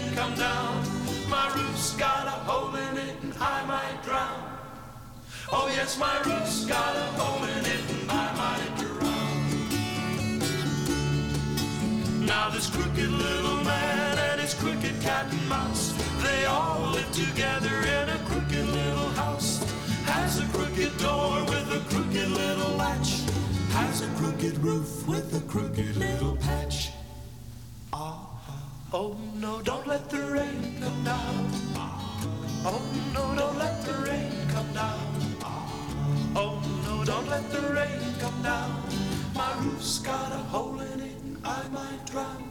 Oh, 5.52 5.68
yes, 5.68 5.96
my 5.96 6.18
roof's 6.22 6.64
got 6.64 6.96
a 6.96 7.04
hole 7.18 7.44
in 7.44 7.64
it, 7.64 7.90
and 7.90 8.10
I 8.10 8.32
might 8.34 8.76
drown. 8.80 9.46
Now, 12.26 12.50
this 12.50 12.68
crooked 12.68 13.08
little 13.10 13.62
man 13.62 14.18
and 14.18 14.40
his 14.40 14.54
crooked 14.54 15.00
cat 15.00 15.26
and 15.30 15.48
mouse, 15.48 15.94
they 16.24 16.46
all 16.46 16.90
live 16.90 17.12
together 17.12 17.78
in 17.78 18.08
a 18.08 18.18
crooked 18.26 18.66
little 18.66 19.10
house. 19.10 19.62
Has 20.06 20.40
a 20.40 20.46
crooked 20.46 20.98
door 20.98 21.44
with 21.44 21.70
a 21.72 21.80
crooked 21.90 22.28
little 22.28 22.76
latch, 22.76 23.20
has 23.70 24.02
a 24.02 24.08
crooked 24.16 24.58
roof 24.58 25.06
with 25.06 25.32
a 25.36 25.40
crooked 25.46 25.96
little 25.96 26.36
patch. 26.38 26.90
Ah, 27.92 28.26
oh 28.92 29.16
no, 29.36 29.60
don't 29.62 29.86
let 29.86 30.10
the 30.10 30.22
rain 30.22 30.74
come 30.80 31.04
down. 31.04 31.50
Ah, 31.76 32.20
oh 32.64 32.82
no, 33.14 33.32
don't 33.36 33.58
let 33.58 33.84
the 33.84 33.92
rain 33.92 34.32
come 34.48 34.72
down. 34.72 35.35
Oh 36.34 36.60
no, 36.84 37.04
don't 37.04 37.28
let 37.28 37.50
the 37.50 37.60
rain 37.72 38.00
come 38.18 38.42
down. 38.42 38.82
My 39.34 39.52
roof's 39.60 39.98
got 39.98 40.32
a 40.32 40.42
hole 40.52 40.80
in 40.80 41.00
it, 41.00 41.16
I 41.44 41.62
might 41.68 42.04
drown. 42.06 42.50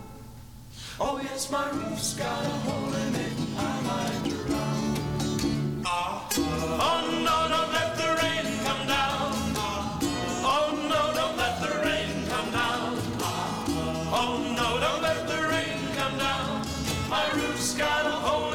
Oh 1.00 1.20
yes, 1.22 1.52
my 1.52 1.70
roof's 1.72 2.14
got 2.14 2.46
a 2.46 2.56
hole 2.68 2.94
in 2.94 3.16
it, 3.16 3.34
I 3.58 3.82
might 3.90 4.24
drown. 4.48 5.84
Ah, 5.86 6.28
oh 6.88 7.02
no, 7.28 7.38
don't 7.54 7.72
let 7.74 7.92
the 8.02 8.10
rain 8.22 8.48
come 8.64 8.88
down. 8.88 9.34
Oh 10.54 10.68
no, 10.92 11.02
don't 11.20 11.38
let 11.38 11.56
the 11.62 11.74
rain 11.86 12.28
come 12.30 12.52
down. 12.52 12.98
Ah, 13.22 13.66
oh 14.22 14.38
no, 14.60 14.80
don't 14.80 15.02
let 15.02 15.28
the 15.28 15.48
rain 15.48 15.80
come 15.96 16.18
down. 16.18 16.66
My 17.10 17.26
roof's 17.34 17.74
got 17.76 18.06
a 18.06 18.12
hole. 18.12 18.55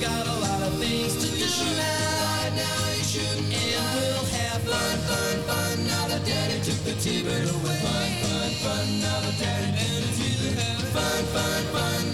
got 0.00 0.26
a 0.26 0.36
lot 0.40 0.62
of 0.62 0.74
things 0.78 1.14
to 1.16 1.28
do 1.30 1.46
now. 1.76 2.54
now 2.54 2.88
you 2.96 3.04
shouldn't. 3.04 3.52
And 3.52 3.86
we'll 3.94 4.26
have 4.36 4.62
fun, 4.62 4.98
fun, 5.08 5.36
fun. 5.48 5.86
Now 5.86 6.08
that 6.08 6.24
daddy 6.26 6.60
took 6.60 6.80
the 6.84 6.94
T-bird 7.00 7.48
away. 7.48 7.78
Fun, 7.80 8.10
fun, 8.22 8.50
fun. 8.62 8.86
Now 9.00 9.20
that 9.20 9.38
daddy 9.38 9.70
took 9.78 10.04
the 10.04 10.12
T-bird 10.16 10.58
Fun, 10.92 11.24
fun, 11.32 11.62
fun. 11.72 12.05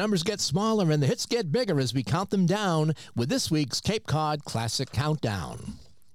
Numbers 0.00 0.22
get 0.22 0.40
smaller 0.40 0.90
and 0.90 1.02
the 1.02 1.06
hits 1.06 1.26
get 1.26 1.52
bigger 1.52 1.78
as 1.78 1.92
we 1.92 2.02
count 2.02 2.30
them 2.30 2.46
down 2.46 2.94
with 3.14 3.28
this 3.28 3.50
week's 3.50 3.82
Cape 3.82 4.06
Cod 4.06 4.46
Classic 4.46 4.90
Countdown. 4.90 5.74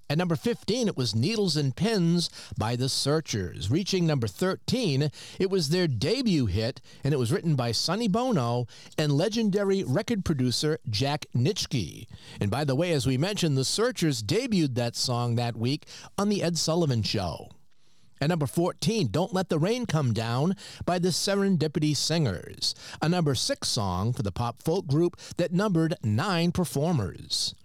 At 0.10 0.18
number 0.18 0.36
15, 0.36 0.88
it 0.88 0.98
was 0.98 1.14
Needles 1.14 1.56
and 1.56 1.76
Pins 1.76 2.32
by 2.58 2.76
The 2.76 2.90
Searchers. 2.90 3.70
Reaching 3.70 4.08
number 4.08 4.26
13, 4.26 5.12
it 5.38 5.52
was 5.52 5.70
their 5.70 5.88
debut 5.88 6.48
hit, 6.48 6.82
and 7.04 7.14
it 7.14 7.18
was 7.18 7.32
written 7.32 7.54
by 7.54 7.72
Sonny 7.72 8.08
Bono 8.08 8.66
and 8.98 9.12
legendary 9.12 9.84
record 9.84 10.26
producer 10.26 10.80
Jack 10.90 11.28
Nitzsche. 11.36 12.08
And 12.42 12.50
by 12.50 12.64
the 12.64 12.74
way, 12.74 12.92
as 12.92 13.06
we 13.06 13.20
mentioned, 13.20 13.56
The 13.56 13.64
Searchers 13.64 14.24
debuted 14.24 14.74
that 14.74 14.96
song 14.96 15.36
that 15.36 15.56
week 15.56 15.86
on 16.18 16.30
The 16.30 16.42
Ed 16.42 16.58
Sullivan 16.58 17.04
Show. 17.04 17.52
At 18.22 18.30
number 18.30 18.48
14, 18.48 19.08
Don't 19.08 19.34
Let 19.34 19.50
the 19.50 19.60
Rain 19.60 19.86
Come 19.86 20.14
Down 20.14 20.56
by 20.86 21.00
the 21.00 21.10
Serendipity 21.10 21.96
Singers, 21.96 22.74
a 23.02 23.10
number 23.10 23.36
six 23.36 23.68
song 23.68 24.14
for 24.14 24.24
the 24.24 24.32
pop 24.32 24.64
folk 24.64 24.88
group 24.88 25.20
that 25.36 25.52
numbered 25.52 25.96
nine 26.02 26.54
performers. 26.54 27.56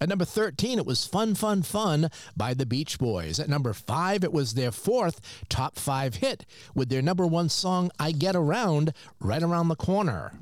At 0.00 0.08
number 0.08 0.24
13, 0.24 0.78
it 0.78 0.86
was 0.86 1.06
Fun, 1.06 1.36
Fun, 1.36 1.62
Fun 1.62 2.10
by 2.36 2.54
the 2.54 2.66
Beach 2.66 2.98
Boys. 2.98 3.38
At 3.38 3.48
number 3.48 3.72
5, 3.72 4.24
it 4.24 4.32
was 4.32 4.54
their 4.54 4.72
fourth 4.72 5.20
top 5.48 5.78
five 5.78 6.16
hit 6.16 6.44
with 6.74 6.88
their 6.88 7.02
number 7.02 7.24
one 7.24 7.48
song, 7.48 7.92
I 8.00 8.10
Get 8.10 8.34
Around, 8.34 8.94
right 9.20 9.42
around 9.42 9.68
the 9.68 9.76
corner. 9.76 10.32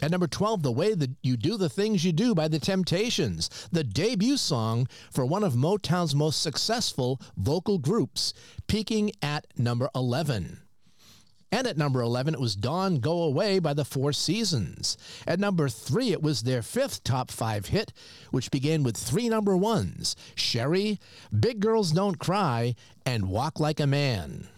At 0.00 0.12
number 0.12 0.28
12, 0.28 0.62
The 0.62 0.70
Way 0.70 0.94
That 0.94 1.10
You 1.22 1.36
Do 1.36 1.56
the 1.56 1.68
Things 1.68 2.04
You 2.04 2.12
Do 2.12 2.32
by 2.34 2.46
The 2.46 2.60
Temptations, 2.60 3.68
the 3.72 3.82
debut 3.82 4.36
song 4.36 4.86
for 5.10 5.26
one 5.26 5.42
of 5.42 5.54
Motown's 5.54 6.14
most 6.14 6.40
successful 6.40 7.20
vocal 7.36 7.78
groups, 7.78 8.32
peaking 8.68 9.10
at 9.20 9.46
number 9.56 9.88
11. 9.96 10.60
And 11.50 11.66
at 11.66 11.78
number 11.78 12.00
11, 12.00 12.34
it 12.34 12.40
was 12.40 12.54
Dawn 12.54 13.00
Go 13.00 13.22
Away 13.22 13.58
by 13.58 13.72
the 13.74 13.84
Four 13.84 14.12
Seasons. 14.12 14.96
At 15.26 15.40
number 15.40 15.68
3, 15.68 16.12
it 16.12 16.22
was 16.22 16.42
their 16.42 16.62
fifth 16.62 17.02
top 17.02 17.30
five 17.30 17.66
hit, 17.66 17.92
which 18.30 18.50
began 18.50 18.84
with 18.84 18.96
three 18.96 19.28
number 19.28 19.56
ones 19.56 20.14
Sherry, 20.36 21.00
Big 21.36 21.58
Girls 21.58 21.90
Don't 21.90 22.18
Cry, 22.18 22.76
and 23.04 23.30
Walk 23.30 23.58
Like 23.58 23.80
a 23.80 23.86
Man. 23.86 24.48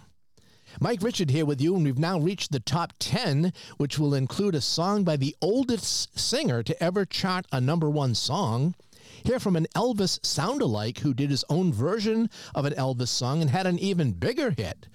Mike 0.82 1.02
Richard 1.02 1.28
here 1.28 1.44
with 1.44 1.60
you, 1.60 1.76
and 1.76 1.84
we've 1.84 1.98
now 1.98 2.18
reached 2.18 2.52
the 2.52 2.58
top 2.58 2.94
10, 3.00 3.52
which 3.76 3.98
will 3.98 4.14
include 4.14 4.54
a 4.54 4.62
song 4.62 5.04
by 5.04 5.14
the 5.14 5.36
oldest 5.42 6.18
singer 6.18 6.62
to 6.62 6.82
ever 6.82 7.04
chart 7.04 7.44
a 7.52 7.60
number 7.60 7.90
one 7.90 8.14
song. 8.14 8.74
Hear 9.22 9.38
from 9.38 9.56
an 9.56 9.66
Elvis 9.76 10.24
sound-alike 10.24 11.00
who 11.00 11.12
did 11.12 11.28
his 11.28 11.44
own 11.50 11.70
version 11.70 12.30
of 12.54 12.64
an 12.64 12.72
Elvis 12.72 13.08
song 13.08 13.42
and 13.42 13.50
had 13.50 13.66
an 13.66 13.78
even 13.78 14.12
bigger 14.12 14.52
hit. 14.52 14.86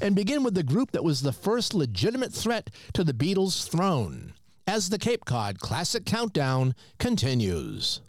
And 0.00 0.16
begin 0.16 0.42
with 0.42 0.54
the 0.54 0.64
group 0.64 0.90
that 0.90 1.04
was 1.04 1.22
the 1.22 1.32
first 1.32 1.72
legitimate 1.72 2.32
threat 2.32 2.70
to 2.94 3.04
the 3.04 3.14
Beatles' 3.14 3.68
throne, 3.68 4.34
as 4.66 4.90
the 4.90 4.98
Cape 4.98 5.24
Cod 5.24 5.60
Classic 5.60 6.04
Countdown 6.04 6.74
continues. 6.98 8.00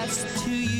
Just 0.00 0.44
to 0.44 0.50
you 0.50 0.79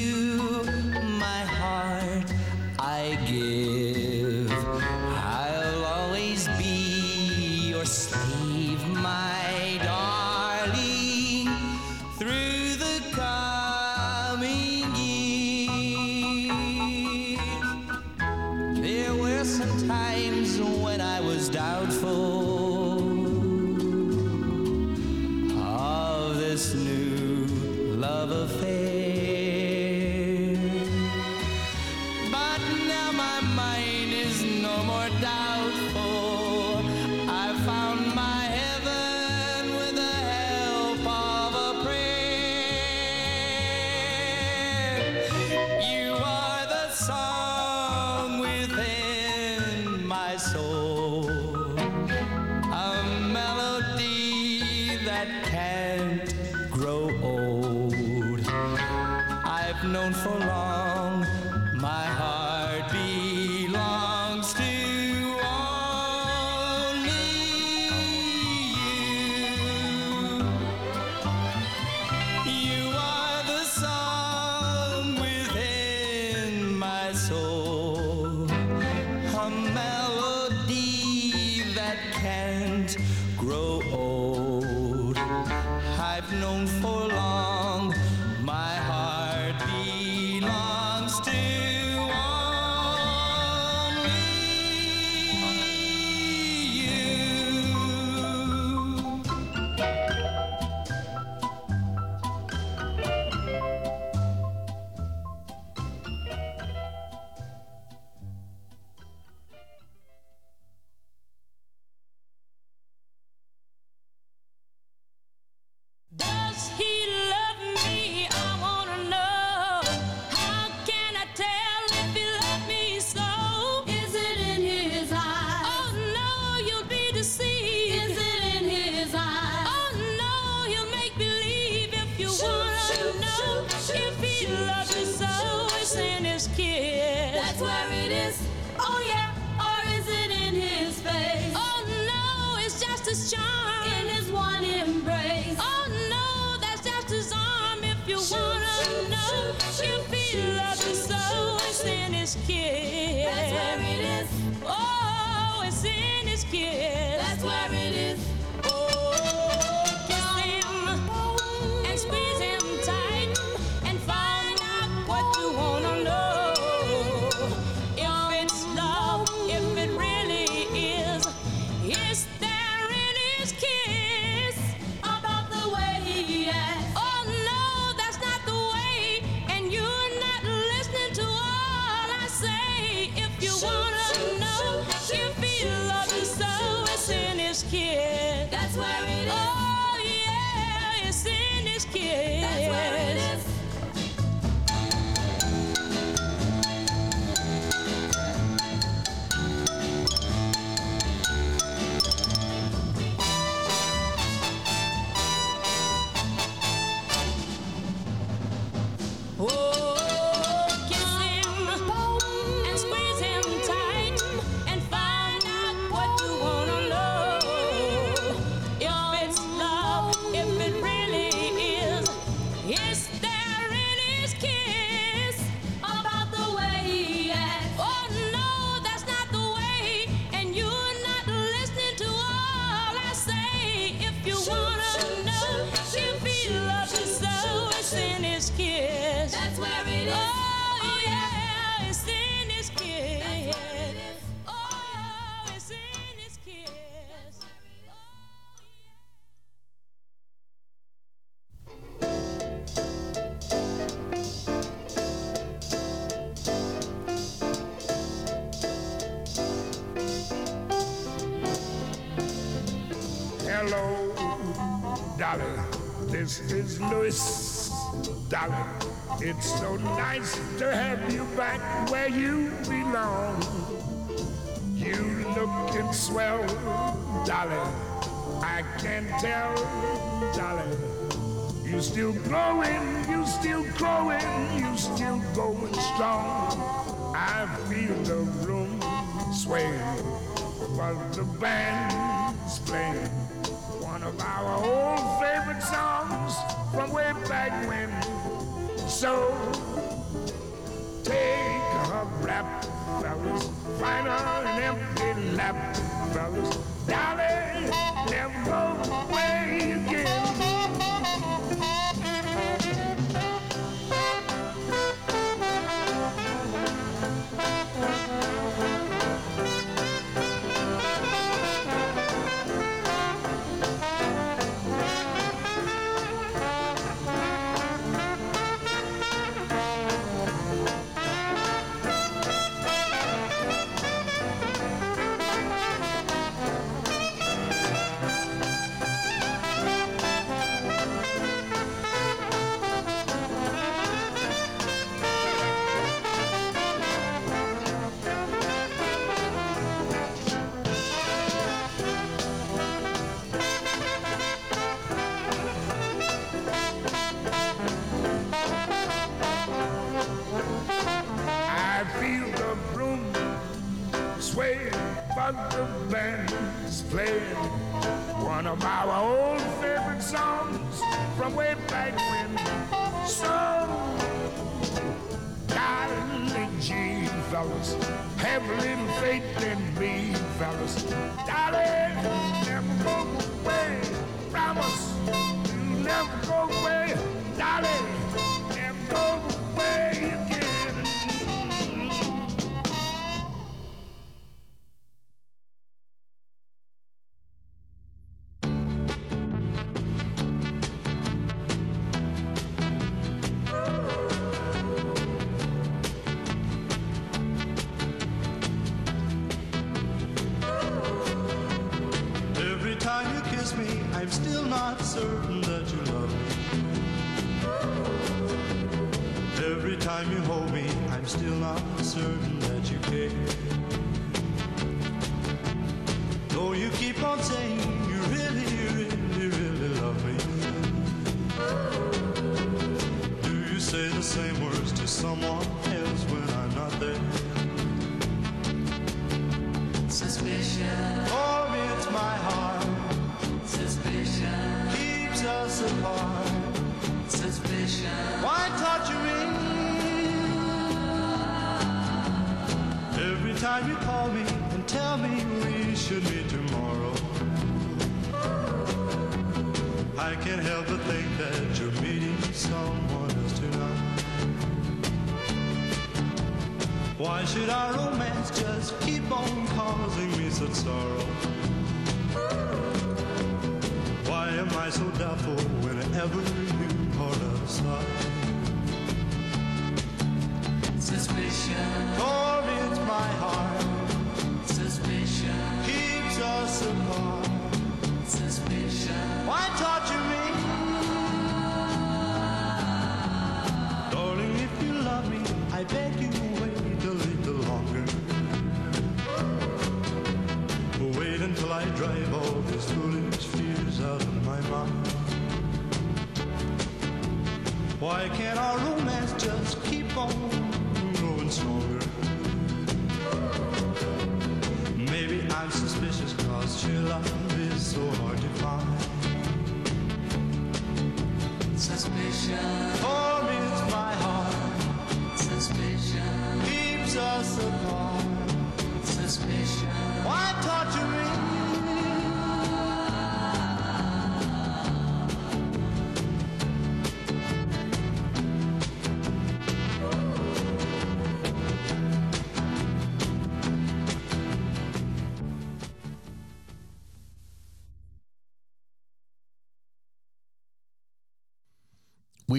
while 290.92 291.08
the 291.12 291.69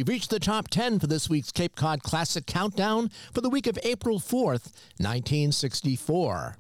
We've 0.02 0.08
reached 0.08 0.32
the 0.32 0.40
top 0.40 0.68
10 0.68 0.98
for 0.98 1.06
this 1.06 1.30
week's 1.30 1.52
Cape 1.52 1.76
Cod 1.76 2.02
Classic 2.02 2.48
Countdown 2.48 3.12
for 3.32 3.42
the 3.42 3.52
week 3.52 3.68
of 3.68 3.78
April 3.84 4.18
4th, 4.18 4.74
1964. 4.98 6.58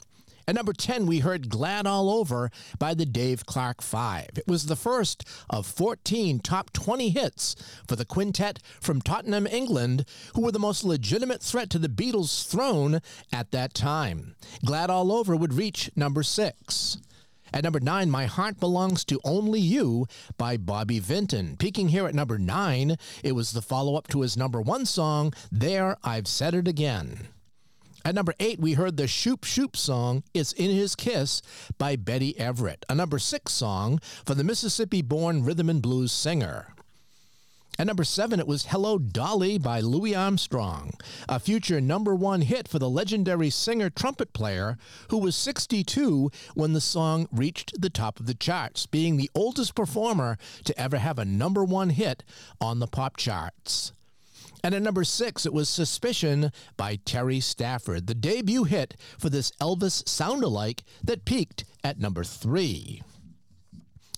At 0.47 0.53
number 0.53 0.73
10, 0.73 1.07
we 1.07 1.21
heard 1.21 1.49
Glad 1.49 1.87
All 1.87 2.11
Over 2.11 2.51
by 2.77 2.93
the 2.93 3.07
Dave 3.07 3.47
Clark 3.47 3.81
Five. 3.81 4.29
It 4.35 4.47
was 4.47 4.67
the 4.67 4.75
first 4.75 5.27
of 5.49 5.65
14 5.65 6.37
top 6.41 6.71
20 6.71 7.09
hits 7.09 7.55
for 7.87 7.95
the 7.95 8.05
quintet 8.05 8.59
from 8.79 9.01
Tottenham, 9.01 9.47
England, 9.47 10.05
who 10.35 10.41
were 10.41 10.51
the 10.51 10.59
most 10.59 10.83
legitimate 10.83 11.41
threat 11.41 11.71
to 11.71 11.79
the 11.79 11.89
Beatles' 11.89 12.47
throne 12.47 13.01
at 13.33 13.49
that 13.49 13.73
time. 13.73 14.35
Glad 14.63 14.91
All 14.91 15.11
Over 15.11 15.35
would 15.35 15.55
reach 15.55 15.89
number 15.95 16.21
6. 16.21 16.97
At 17.53 17.63
number 17.63 17.81
9, 17.81 18.09
My 18.09 18.25
Heart 18.27 18.59
Belongs 18.59 19.03
to 19.05 19.19
Only 19.25 19.59
You 19.59 20.07
by 20.37 20.55
Bobby 20.55 20.99
Vinton. 20.99 21.57
Peaking 21.57 21.89
here 21.89 22.07
at 22.07 22.15
number 22.15 22.37
9, 22.37 22.95
it 23.23 23.33
was 23.33 23.51
the 23.51 23.61
follow 23.61 23.95
up 23.95 24.07
to 24.09 24.21
his 24.21 24.37
number 24.37 24.61
1 24.61 24.85
song, 24.85 25.33
There 25.51 25.97
I've 26.03 26.27
Said 26.27 26.53
It 26.53 26.67
Again. 26.67 27.27
At 28.03 28.15
number 28.15 28.33
eight, 28.39 28.59
we 28.59 28.73
heard 28.73 28.97
the 28.97 29.07
Shoop 29.07 29.43
Shoop 29.43 29.77
song, 29.77 30.23
It's 30.33 30.53
in 30.53 30.71
His 30.71 30.95
Kiss 30.95 31.41
by 31.77 31.95
Betty 31.95 32.39
Everett, 32.39 32.83
a 32.89 32.95
number 32.95 33.19
six 33.19 33.53
song 33.53 33.99
for 34.25 34.33
the 34.33 34.43
Mississippi 34.43 35.03
born 35.03 35.43
rhythm 35.43 35.69
and 35.69 35.83
blues 35.83 36.11
singer. 36.11 36.70
At 37.79 37.87
number 37.87 38.03
seven, 38.03 38.39
it 38.39 38.47
was 38.47 38.65
Hello 38.65 38.99
Dolly 38.99 39.57
by 39.57 39.79
Louis 39.79 40.13
Armstrong, 40.13 40.91
a 41.27 41.39
future 41.39 41.79
number 41.79 42.13
one 42.13 42.41
hit 42.41 42.67
for 42.67 42.79
the 42.79 42.89
legendary 42.89 43.49
singer 43.49 43.89
trumpet 43.89 44.33
player 44.33 44.77
who 45.09 45.17
was 45.17 45.35
62 45.35 46.29
when 46.53 46.73
the 46.73 46.81
song 46.81 47.27
reached 47.31 47.81
the 47.81 47.89
top 47.89 48.19
of 48.19 48.27
the 48.27 48.33
charts, 48.33 48.85
being 48.85 49.15
the 49.17 49.31
oldest 49.33 49.73
performer 49.73 50.37
to 50.65 50.79
ever 50.79 50.97
have 50.97 51.17
a 51.17 51.25
number 51.25 51.63
one 51.63 51.91
hit 51.91 52.23
on 52.59 52.79
the 52.79 52.87
pop 52.87 53.17
charts. 53.17 53.93
And 54.63 54.75
at 54.75 54.81
number 54.83 55.03
six, 55.03 55.45
it 55.45 55.53
was 55.53 55.69
Suspicion 55.69 56.51
by 56.77 56.97
Terry 56.97 57.39
Stafford, 57.39 58.05
the 58.05 58.13
debut 58.13 58.65
hit 58.65 58.95
for 59.17 59.29
this 59.29 59.51
Elvis 59.61 60.07
sound-alike 60.07 60.83
that 61.03 61.25
peaked 61.25 61.63
at 61.83 61.99
number 61.99 62.23
three. 62.23 63.01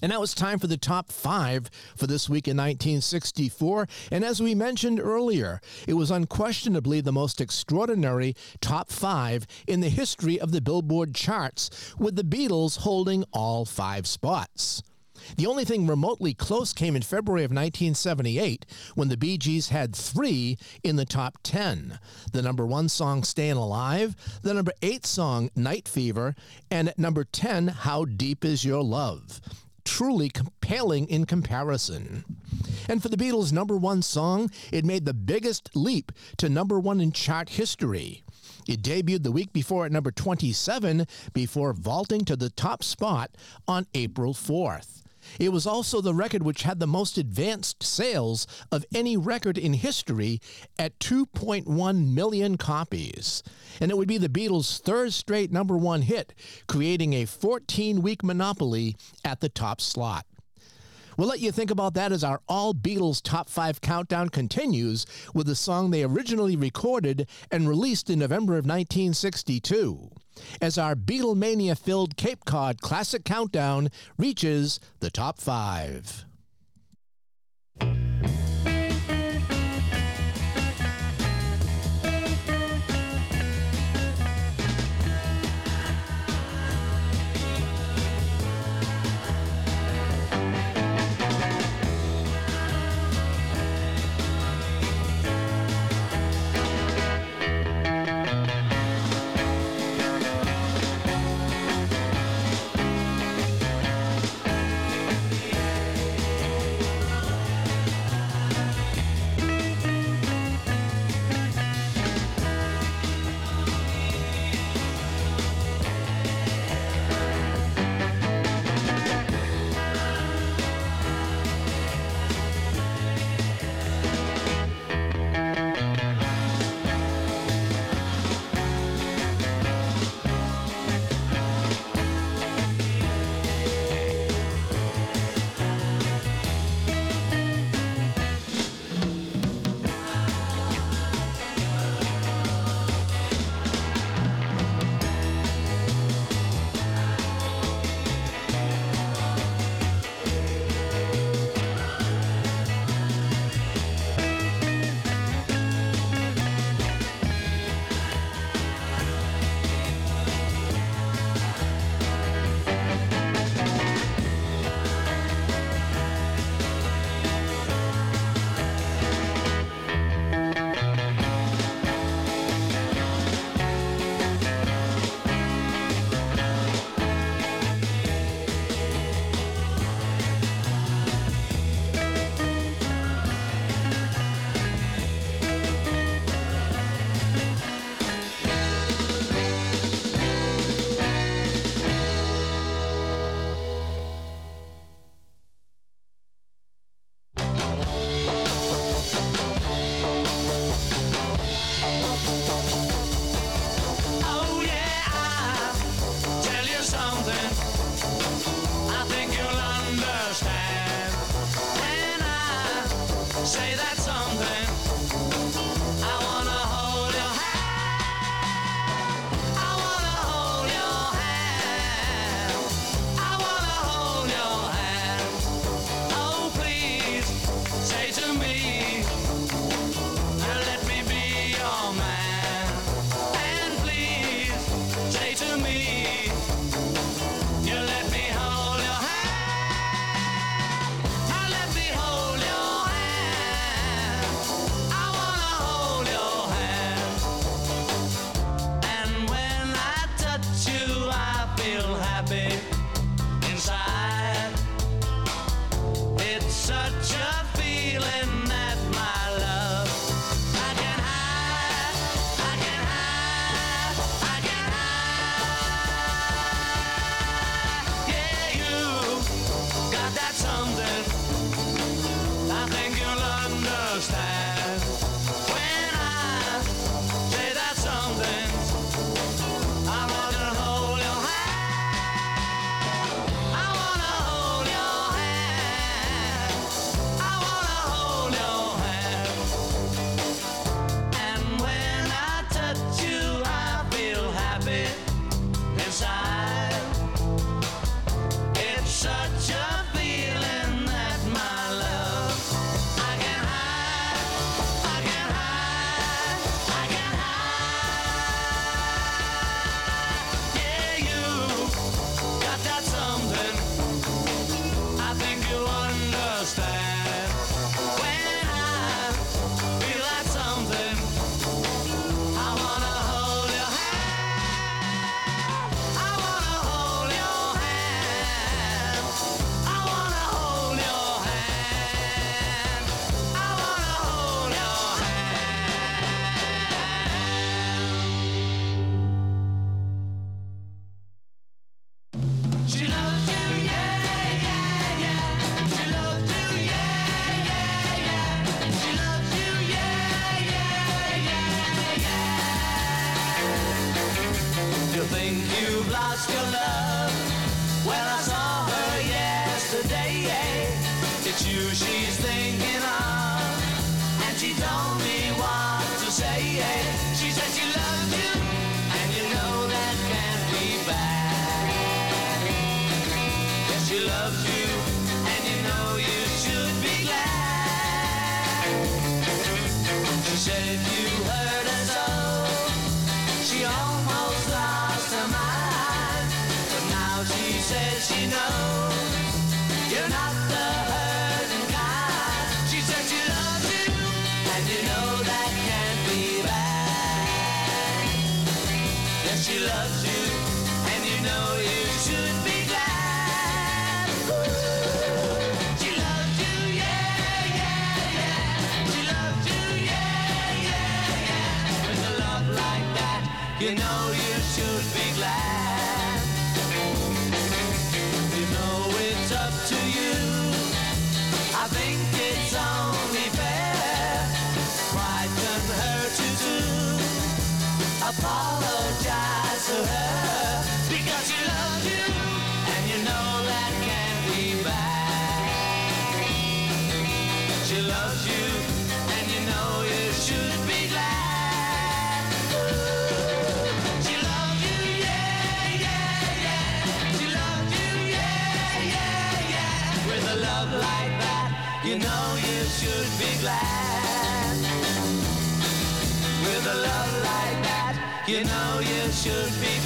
And 0.04 0.10
now 0.10 0.22
it's 0.22 0.34
time 0.34 0.60
for 0.60 0.68
the 0.68 0.76
top 0.76 1.14
five 1.14 1.72
for 1.96 2.08
this 2.08 2.28
week 2.28 2.50
in 2.50 2.58
1964. 2.58 3.88
And 4.12 4.26
as 4.26 4.42
we 4.42 4.54
mentioned 4.54 5.00
earlier, 5.00 5.62
it 5.88 5.94
was 5.94 6.12
unquestionably 6.12 7.00
the 7.00 7.14
most 7.14 7.40
extraordinary 7.40 8.36
top 8.60 8.92
five 8.92 9.48
in 9.66 9.80
the 9.80 9.88
history 9.88 10.38
of 10.38 10.52
the 10.52 10.60
Billboard 10.60 11.16
charts, 11.16 11.96
with 11.98 12.18
the 12.18 12.24
Beatles 12.26 12.80
holding 12.80 13.24
all 13.32 13.64
five 13.64 14.06
spots. 14.06 14.84
The 15.38 15.48
only 15.48 15.64
thing 15.64 15.88
remotely 15.88 16.34
close 16.34 16.74
came 16.74 16.98
in 16.98 17.02
February 17.02 17.46
of 17.46 17.52
1978 17.52 18.66
when 18.96 19.08
the 19.08 19.16
Bee 19.16 19.38
Gees 19.38 19.70
had 19.70 19.96
three 19.96 20.58
in 20.84 20.98
the 20.98 21.06
top 21.06 21.38
10 21.44 21.98
the 22.34 22.42
number 22.42 22.66
one 22.66 22.90
song 22.90 23.24
Stayin' 23.24 23.56
Alive, 23.56 24.18
the 24.42 24.54
number 24.54 24.74
eight 24.82 25.06
song 25.06 25.50
Night 25.56 25.88
Fever, 25.88 26.36
and 26.70 26.94
number 26.98 27.24
10 27.24 27.70
How 27.70 28.04
Deep 28.04 28.44
Is 28.44 28.66
Your 28.66 28.84
Love. 28.84 29.40
Truly 29.86 30.30
compelling 30.30 31.08
in 31.08 31.26
comparison. 31.26 32.24
And 32.90 33.02
for 33.02 33.10
the 33.10 33.18
Beatles' 33.18 33.52
number 33.52 33.78
one 33.78 34.02
song, 34.02 34.50
it 34.72 34.86
made 34.86 35.06
the 35.06 35.14
biggest 35.14 35.70
leap 35.76 36.12
to 36.38 36.50
number 36.50 36.80
one 36.80 37.00
in 37.00 37.12
chart 37.12 37.50
history. 37.50 38.24
It 38.68 38.82
debuted 38.82 39.24
the 39.24 39.32
week 39.32 39.54
before 39.54 39.86
at 39.86 39.92
number 39.92 40.12
27 40.12 41.06
before 41.34 41.74
vaulting 41.74 42.26
to 42.26 42.36
the 42.36 42.50
top 42.50 42.84
spot 42.84 43.32
on 43.68 43.88
April 43.94 44.34
4th. 44.34 45.03
It 45.40 45.50
was 45.50 45.68
also 45.68 46.02
the 46.02 46.14
record 46.14 46.44
which 46.44 46.64
had 46.64 46.80
the 46.80 46.88
most 46.88 47.18
advanced 47.18 47.84
sales 47.84 48.48
of 48.72 48.86
any 48.94 49.18
record 49.18 49.58
in 49.58 49.74
history 49.74 50.40
at 50.78 51.00
2.1 51.00 52.14
million 52.14 52.58
copies. 52.58 53.44
And 53.80 53.92
it 53.92 53.98
would 53.98 54.08
be 54.08 54.18
the 54.18 54.30
Beatles' 54.30 54.80
third 54.80 55.14
straight 55.14 55.52
number 55.52 55.78
one 55.78 56.04
hit, 56.04 56.34
creating 56.68 57.14
a 57.14 57.26
14 57.26 58.02
week 58.02 58.24
monopoly 58.24 58.96
at 59.24 59.40
the 59.40 59.50
top 59.50 59.82
slot. 59.82 60.26
We'll 61.18 61.28
let 61.28 61.40
you 61.40 61.52
think 61.52 61.72
about 61.72 61.94
that 61.94 62.12
as 62.12 62.24
our 62.24 62.42
all 62.48 62.74
Beatles 62.74 63.22
top 63.22 63.50
five 63.50 63.82
countdown 63.82 64.30
continues 64.30 65.06
with 65.34 65.48
the 65.48 65.56
song 65.56 65.92
they 65.92 66.04
originally 66.04 66.56
recorded 66.56 67.28
and 67.52 67.70
released 67.70 68.10
in 68.10 68.20
November 68.20 68.54
of 68.54 68.66
1962. 68.66 70.10
As 70.62 70.78
our 70.78 70.96
Beatlemania 70.96 71.78
filled 71.78 72.18
Cape 72.18 72.46
Cod 72.46 72.82
Classic 72.82 73.24
Countdown 73.24 73.90
reaches 74.18 74.80
the 75.00 75.12
top 75.12 75.40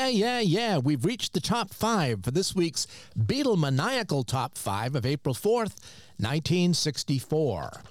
Yeah, 0.00 0.08
yeah, 0.08 0.40
yeah. 0.40 0.78
We've 0.78 1.04
reached 1.04 1.34
the 1.34 1.42
top 1.42 1.74
five 1.74 2.24
for 2.24 2.30
this 2.30 2.54
week's 2.54 2.86
Beatle 3.18 3.58
maniacal 3.58 4.24
Top 4.24 4.56
5 4.56 4.94
of 4.94 5.04
April 5.04 5.34
4th, 5.34 5.76
1964. 6.16 7.82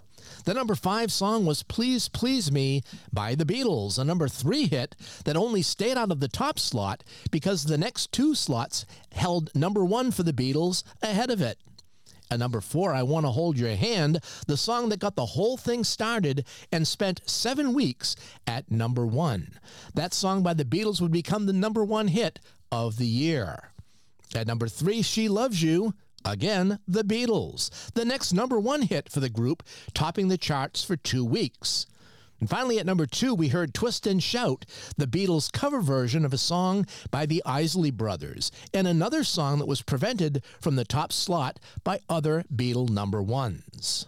The 0.43 0.55
number 0.55 0.73
five 0.73 1.11
song 1.11 1.45
was 1.45 1.61
Please 1.61 2.09
Please 2.09 2.51
Me 2.51 2.81
by 3.13 3.35
the 3.35 3.45
Beatles, 3.45 3.99
a 3.99 4.03
number 4.03 4.27
three 4.27 4.65
hit 4.65 4.95
that 5.25 5.37
only 5.37 5.61
stayed 5.61 5.97
out 5.97 6.11
of 6.11 6.19
the 6.19 6.27
top 6.27 6.57
slot 6.57 7.03
because 7.29 7.65
the 7.65 7.77
next 7.77 8.11
two 8.11 8.33
slots 8.33 8.87
held 9.11 9.51
number 9.53 9.85
one 9.85 10.09
for 10.09 10.23
the 10.23 10.33
Beatles 10.33 10.81
ahead 11.03 11.29
of 11.29 11.41
it. 11.43 11.59
At 12.31 12.39
number 12.39 12.61
four, 12.61 12.93
I 12.93 13.01
Want 13.01 13.25
to 13.25 13.31
Hold 13.31 13.57
Your 13.57 13.75
Hand, 13.75 14.19
the 14.45 14.57
song 14.57 14.89
that 14.89 14.99
got 14.99 15.15
the 15.15 15.25
whole 15.25 15.57
thing 15.57 15.83
started 15.83 16.45
and 16.71 16.87
spent 16.87 17.21
seven 17.25 17.73
weeks 17.73 18.15
at 18.45 18.69
number 18.69 19.05
one. 19.05 19.57
That 19.95 20.13
song 20.13 20.43
by 20.43 20.53
the 20.53 20.65
Beatles 20.65 21.01
would 21.01 21.11
become 21.11 21.47
the 21.47 21.53
number 21.53 21.83
one 21.83 22.09
hit 22.09 22.39
of 22.71 22.97
the 22.97 23.07
year. 23.07 23.71
At 24.35 24.45
number 24.45 24.67
three, 24.67 25.01
She 25.01 25.27
Loves 25.27 25.63
You. 25.63 25.95
Again, 26.23 26.79
the 26.87 27.03
Beatles. 27.03 27.91
The 27.93 28.05
next 28.05 28.33
number 28.33 28.59
one 28.59 28.83
hit 28.83 29.09
for 29.09 29.21
the 29.21 29.29
group, 29.29 29.63
topping 29.93 30.27
the 30.27 30.37
charts 30.37 30.83
for 30.83 30.97
two 30.97 31.25
weeks. 31.25 31.87
And 32.39 32.49
finally, 32.49 32.79
at 32.79 32.85
number 32.85 33.05
two, 33.05 33.33
we 33.33 33.49
heard 33.49 33.73
Twist 33.73 34.07
and 34.07 34.23
Shout, 34.23 34.65
the 34.97 35.07
Beatles' 35.07 35.51
cover 35.51 35.81
version 35.81 36.23
of 36.23 36.33
a 36.33 36.37
song 36.37 36.85
by 37.11 37.25
the 37.25 37.43
Isley 37.45 37.91
Brothers, 37.91 38.51
and 38.73 38.87
another 38.87 39.23
song 39.23 39.59
that 39.59 39.67
was 39.67 39.81
prevented 39.81 40.43
from 40.61 40.75
the 40.75 40.85
top 40.85 41.11
slot 41.11 41.59
by 41.83 41.99
other 42.09 42.45
Beatle 42.53 42.89
number 42.89 43.21
ones. 43.21 44.07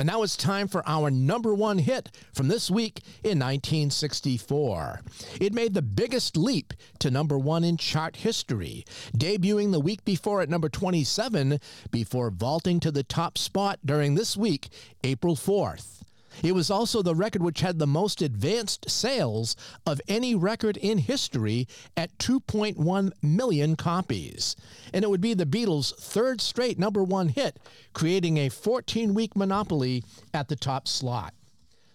And 0.00 0.06
now 0.06 0.22
it's 0.22 0.34
time 0.34 0.66
for 0.66 0.82
our 0.88 1.10
number 1.10 1.54
one 1.54 1.76
hit 1.76 2.10
from 2.32 2.48
this 2.48 2.70
week 2.70 3.02
in 3.22 3.38
1964. 3.38 5.02
It 5.38 5.52
made 5.52 5.74
the 5.74 5.82
biggest 5.82 6.38
leap 6.38 6.72
to 7.00 7.10
number 7.10 7.38
one 7.38 7.64
in 7.64 7.76
chart 7.76 8.16
history, 8.16 8.86
debuting 9.14 9.72
the 9.72 9.80
week 9.80 10.02
before 10.06 10.40
at 10.40 10.48
number 10.48 10.70
27 10.70 11.60
before 11.90 12.30
vaulting 12.30 12.80
to 12.80 12.90
the 12.90 13.02
top 13.02 13.36
spot 13.36 13.78
during 13.84 14.14
this 14.14 14.38
week, 14.38 14.70
April 15.04 15.36
4th. 15.36 15.99
It 16.42 16.52
was 16.52 16.70
also 16.70 17.02
the 17.02 17.14
record 17.14 17.42
which 17.42 17.60
had 17.60 17.78
the 17.78 17.86
most 17.86 18.22
advanced 18.22 18.90
sales 18.90 19.56
of 19.86 20.00
any 20.08 20.34
record 20.34 20.76
in 20.76 20.98
history 20.98 21.68
at 21.96 22.16
2.1 22.18 23.12
million 23.22 23.76
copies. 23.76 24.56
And 24.92 25.04
it 25.04 25.10
would 25.10 25.20
be 25.20 25.34
the 25.34 25.46
Beatles' 25.46 25.94
third 25.96 26.40
straight 26.40 26.78
number 26.78 27.02
one 27.02 27.28
hit, 27.28 27.58
creating 27.92 28.36
a 28.38 28.48
14 28.48 29.14
week 29.14 29.36
monopoly 29.36 30.04
at 30.32 30.48
the 30.48 30.56
top 30.56 30.88
slot. 30.88 31.34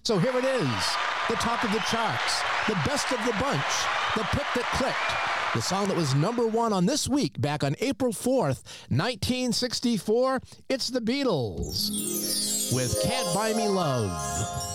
So 0.04 0.20
here 0.20 0.38
it 0.38 0.46
is 0.46 0.86
the 1.30 1.36
top 1.36 1.64
of 1.64 1.72
the 1.72 1.80
charts, 1.90 2.42
the 2.68 2.76
best 2.86 3.12
of 3.12 3.18
the 3.26 3.34
bunch, 3.40 3.64
the 4.16 4.24
pick 4.24 4.46
that 4.54 4.70
clicked. 4.74 5.35
The 5.56 5.62
song 5.62 5.88
that 5.88 5.96
was 5.96 6.14
number 6.14 6.46
one 6.46 6.74
on 6.74 6.86
this 6.86 7.08
week 7.08 7.40
back 7.40 7.64
on 7.64 7.78
April 7.80 8.12
4th, 8.12 8.62
1964, 8.90 10.42
it's 10.68 10.90
the 10.90 11.00
Beatles 11.00 12.74
with 12.76 13.02
Can't 13.02 13.34
Buy 13.34 13.54
Me 13.54 13.70
Love. 13.70 14.75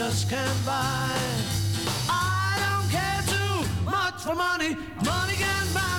just 0.00 0.30
can't 0.30 0.64
buy. 0.64 1.10
I 2.08 2.56
don't 2.64 2.88
care 2.90 3.22
too 3.34 3.84
much 3.84 4.22
for 4.22 4.34
money. 4.34 4.74
Money 5.04 5.34
can 5.34 5.66
buy 5.74 5.89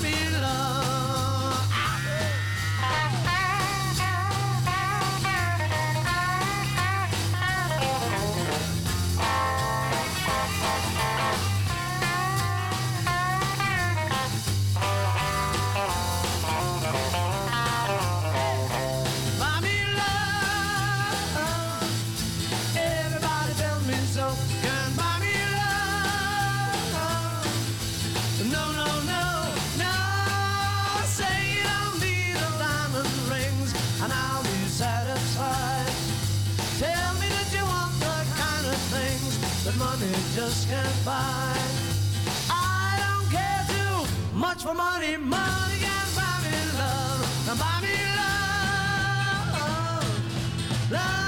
for 44.72 44.78
money. 44.78 45.18
Money 45.18 45.80
can 45.80 46.08
buy 46.16 46.40
me 46.44 46.52
love. 46.78 47.58
Buy 47.60 47.82
me 47.82 47.96
love, 48.16 49.52
love. 50.92 51.22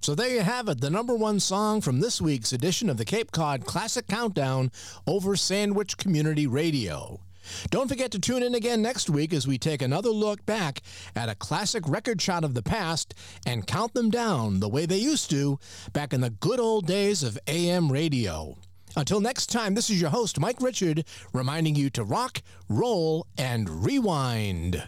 So 0.00 0.14
there 0.14 0.30
you 0.30 0.40
have 0.40 0.68
it, 0.68 0.80
the 0.80 0.88
number 0.88 1.16
one 1.16 1.40
song 1.40 1.80
from 1.80 1.98
this 1.98 2.22
week's 2.22 2.52
edition 2.52 2.88
of 2.88 2.96
the 2.96 3.04
Cape 3.04 3.32
Cod 3.32 3.64
Classic 3.64 4.06
Countdown 4.06 4.70
over 5.04 5.34
Sandwich 5.34 5.96
Community 5.96 6.46
Radio. 6.46 7.25
Don't 7.70 7.88
forget 7.88 8.10
to 8.12 8.18
tune 8.18 8.42
in 8.42 8.54
again 8.54 8.82
next 8.82 9.10
week 9.10 9.32
as 9.32 9.46
we 9.46 9.58
take 9.58 9.82
another 9.82 10.10
look 10.10 10.44
back 10.46 10.82
at 11.14 11.28
a 11.28 11.34
classic 11.34 11.88
record 11.88 12.20
shot 12.20 12.44
of 12.44 12.54
the 12.54 12.62
past 12.62 13.14
and 13.46 13.66
count 13.66 13.94
them 13.94 14.10
down 14.10 14.60
the 14.60 14.68
way 14.68 14.86
they 14.86 14.98
used 14.98 15.30
to 15.30 15.58
back 15.92 16.12
in 16.12 16.20
the 16.20 16.30
good 16.30 16.60
old 16.60 16.86
days 16.86 17.22
of 17.22 17.38
AM 17.46 17.90
radio. 17.90 18.56
Until 18.96 19.20
next 19.20 19.46
time, 19.48 19.74
this 19.74 19.90
is 19.90 20.00
your 20.00 20.10
host, 20.10 20.40
Mike 20.40 20.60
Richard, 20.62 21.04
reminding 21.34 21.74
you 21.74 21.90
to 21.90 22.02
rock, 22.04 22.40
roll, 22.68 23.26
and 23.36 23.84
rewind. 23.84 24.82